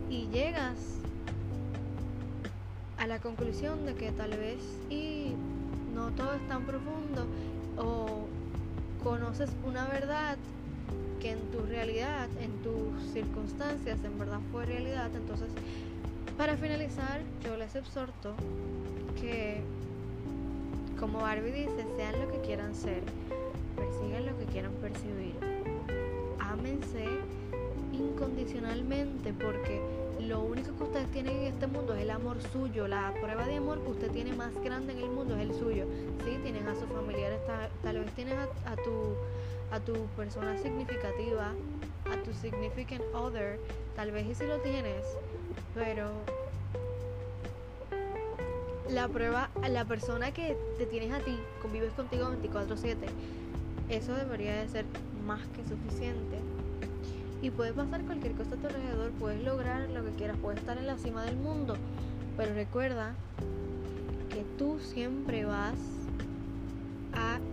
y 0.10 0.28
llegas 0.28 0.78
a 2.98 3.08
la 3.08 3.20
conclusión 3.20 3.86
de 3.86 3.96
que 3.96 4.12
tal 4.12 4.30
vez 4.32 4.62
y 4.90 5.34
no 5.94 6.12
todo 6.12 6.34
es 6.36 6.48
tan 6.48 6.66
profundo 6.66 7.26
o 7.78 8.28
conoces 9.04 9.50
una 9.66 9.88
verdad 9.88 10.38
que 11.24 11.32
en 11.32 11.40
tu 11.52 11.62
realidad, 11.62 12.28
en 12.42 12.52
tus 12.62 13.14
circunstancias, 13.14 13.98
en 14.04 14.20
verdad 14.20 14.40
fue 14.52 14.66
realidad. 14.66 15.10
Entonces, 15.16 15.48
para 16.38 16.58
finalizar, 16.58 17.22
yo 17.46 17.56
les 17.56 17.74
exhorto 17.76 18.36
que, 19.22 19.62
como 21.00 21.20
Barbie 21.20 21.52
dice, 21.52 21.86
sean 21.96 22.20
lo 22.22 22.30
que 22.30 22.42
quieran 22.42 22.76
ser, 22.76 23.04
persigan 23.78 24.26
lo 24.26 24.38
que 24.38 24.46
quieran 24.52 24.74
percibir, 24.74 25.36
ámense 26.40 27.06
incondicionalmente 27.94 29.32
porque 29.34 29.82
lo 30.20 30.42
único 30.42 30.76
que 30.76 30.84
ustedes 30.84 31.12
tienen 31.12 31.38
en 31.38 31.54
este 31.54 31.68
mundo 31.68 31.94
es 31.96 32.02
el 32.02 32.10
amor 32.10 32.38
suyo. 32.52 32.88
La 32.88 33.14
prueba 33.22 33.46
de 33.46 33.58
amor 33.58 33.82
que 33.82 33.92
usted 33.92 34.12
tiene 34.12 34.34
más 34.34 34.54
grande 34.62 34.94
en 34.94 35.00
el 35.00 35.10
mundo 35.10 35.36
es 35.38 35.42
el 35.42 35.54
suyo. 35.54 35.86
Sí, 36.26 36.38
tienen 36.44 36.68
a 36.68 36.76
sus 36.76 36.90
familiares, 36.90 37.40
tal, 37.82 38.00
vez 38.00 38.12
tienen 38.14 38.38
a, 38.40 38.76
tu 38.76 39.16
a 39.74 39.80
tu 39.80 40.06
persona 40.16 40.56
significativa, 40.56 41.52
a 42.06 42.24
tu 42.24 42.32
significant 42.32 43.04
other, 43.16 43.60
tal 43.96 44.12
vez 44.12 44.28
y 44.28 44.36
si 44.36 44.46
lo 44.46 44.60
tienes, 44.60 45.04
pero 45.74 46.12
la 48.88 49.08
prueba, 49.08 49.50
la 49.68 49.84
persona 49.86 50.32
que 50.32 50.56
te 50.78 50.86
tienes 50.86 51.12
a 51.12 51.20
ti, 51.22 51.40
convives 51.60 51.92
contigo 51.94 52.30
24/7, 52.30 53.08
eso 53.90 54.14
debería 54.14 54.56
de 54.58 54.68
ser 54.70 54.86
más 55.26 55.42
que 55.48 55.64
suficiente. 55.68 56.38
Y 57.42 57.50
puede 57.50 57.74
pasar 57.74 58.04
cualquier 58.04 58.34
cosa 58.34 58.54
a 58.54 58.58
tu 58.58 58.68
alrededor, 58.68 59.10
puedes 59.14 59.44
lograr 59.44 59.90
lo 59.90 60.06
que 60.06 60.12
quieras, 60.12 60.38
puedes 60.40 60.60
estar 60.60 60.78
en 60.78 60.86
la 60.86 61.00
cima 61.00 61.26
del 61.26 61.36
mundo, 61.36 61.76
pero 62.38 62.54
recuerda 62.54 63.16
que 64.30 64.46
tú 64.60 64.80
siempre 64.80 65.46
vas 65.46 66.03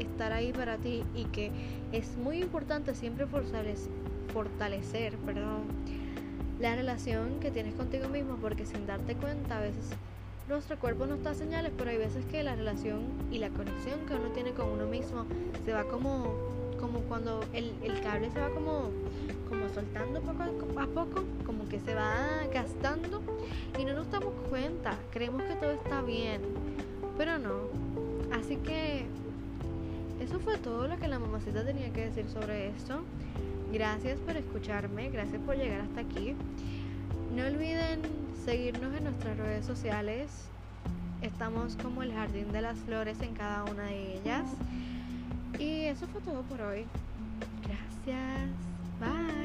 estar 0.00 0.32
ahí 0.32 0.52
para 0.52 0.76
ti 0.76 1.04
y 1.14 1.24
que 1.24 1.50
es 1.92 2.16
muy 2.16 2.40
importante 2.42 2.94
siempre 2.94 3.26
fortalecer, 3.26 5.16
perdón, 5.18 5.64
la 6.58 6.76
relación 6.76 7.40
que 7.40 7.50
tienes 7.50 7.74
contigo 7.74 8.08
mismo, 8.08 8.36
porque 8.36 8.66
sin 8.66 8.86
darte 8.86 9.14
cuenta 9.14 9.58
a 9.58 9.60
veces 9.60 9.86
nuestro 10.48 10.78
cuerpo 10.78 11.06
nos 11.06 11.22
da 11.22 11.32
señales, 11.32 11.72
pero 11.78 11.90
hay 11.90 11.96
veces 11.96 12.24
que 12.26 12.42
la 12.42 12.56
relación 12.56 13.02
y 13.30 13.38
la 13.38 13.50
conexión 13.50 14.00
que 14.06 14.14
uno 14.14 14.28
tiene 14.34 14.50
con 14.50 14.68
uno 14.68 14.86
mismo 14.86 15.24
se 15.64 15.72
va 15.72 15.84
como, 15.84 16.34
como 16.78 17.00
cuando 17.02 17.44
el, 17.52 17.72
el 17.82 18.00
cable 18.00 18.30
se 18.30 18.40
va 18.40 18.50
como, 18.50 18.90
como 19.48 19.68
soltando 19.68 20.20
poco 20.20 20.42
a 20.42 20.86
poco, 20.86 21.24
como 21.46 21.68
que 21.68 21.78
se 21.78 21.94
va 21.94 22.40
gastando 22.52 23.22
y 23.78 23.84
no 23.84 23.94
nos 23.94 24.10
damos 24.10 24.34
cuenta, 24.50 24.98
creemos 25.12 25.42
que 25.44 25.54
todo 25.54 25.70
está 25.70 26.02
bien, 26.02 26.40
pero 27.16 27.38
no. 27.38 27.70
Así 28.32 28.56
que 28.56 29.06
eso 30.30 30.38
fue 30.38 30.56
todo 30.58 30.86
lo 30.86 30.96
que 30.96 31.08
la 31.08 31.18
mamacita 31.18 31.64
tenía 31.64 31.92
que 31.92 32.04
decir 32.06 32.24
sobre 32.28 32.68
esto. 32.68 33.02
Gracias 33.72 34.16
por 34.20 34.36
escucharme, 34.36 35.10
gracias 35.10 35.42
por 35.42 35.56
llegar 35.56 35.80
hasta 35.80 36.02
aquí. 36.02 36.36
No 37.34 37.44
olviden 37.46 38.02
seguirnos 38.44 38.94
en 38.94 39.04
nuestras 39.04 39.36
redes 39.36 39.66
sociales. 39.66 40.30
Estamos 41.20 41.74
como 41.82 42.04
el 42.04 42.12
Jardín 42.12 42.52
de 42.52 42.60
las 42.60 42.78
Flores 42.78 43.20
en 43.22 43.34
cada 43.34 43.64
una 43.64 43.86
de 43.86 44.18
ellas. 44.18 44.44
Y 45.58 45.86
eso 45.86 46.06
fue 46.06 46.20
todo 46.20 46.42
por 46.42 46.60
hoy. 46.60 46.86
Gracias. 47.66 48.50
Bye. 49.00 49.39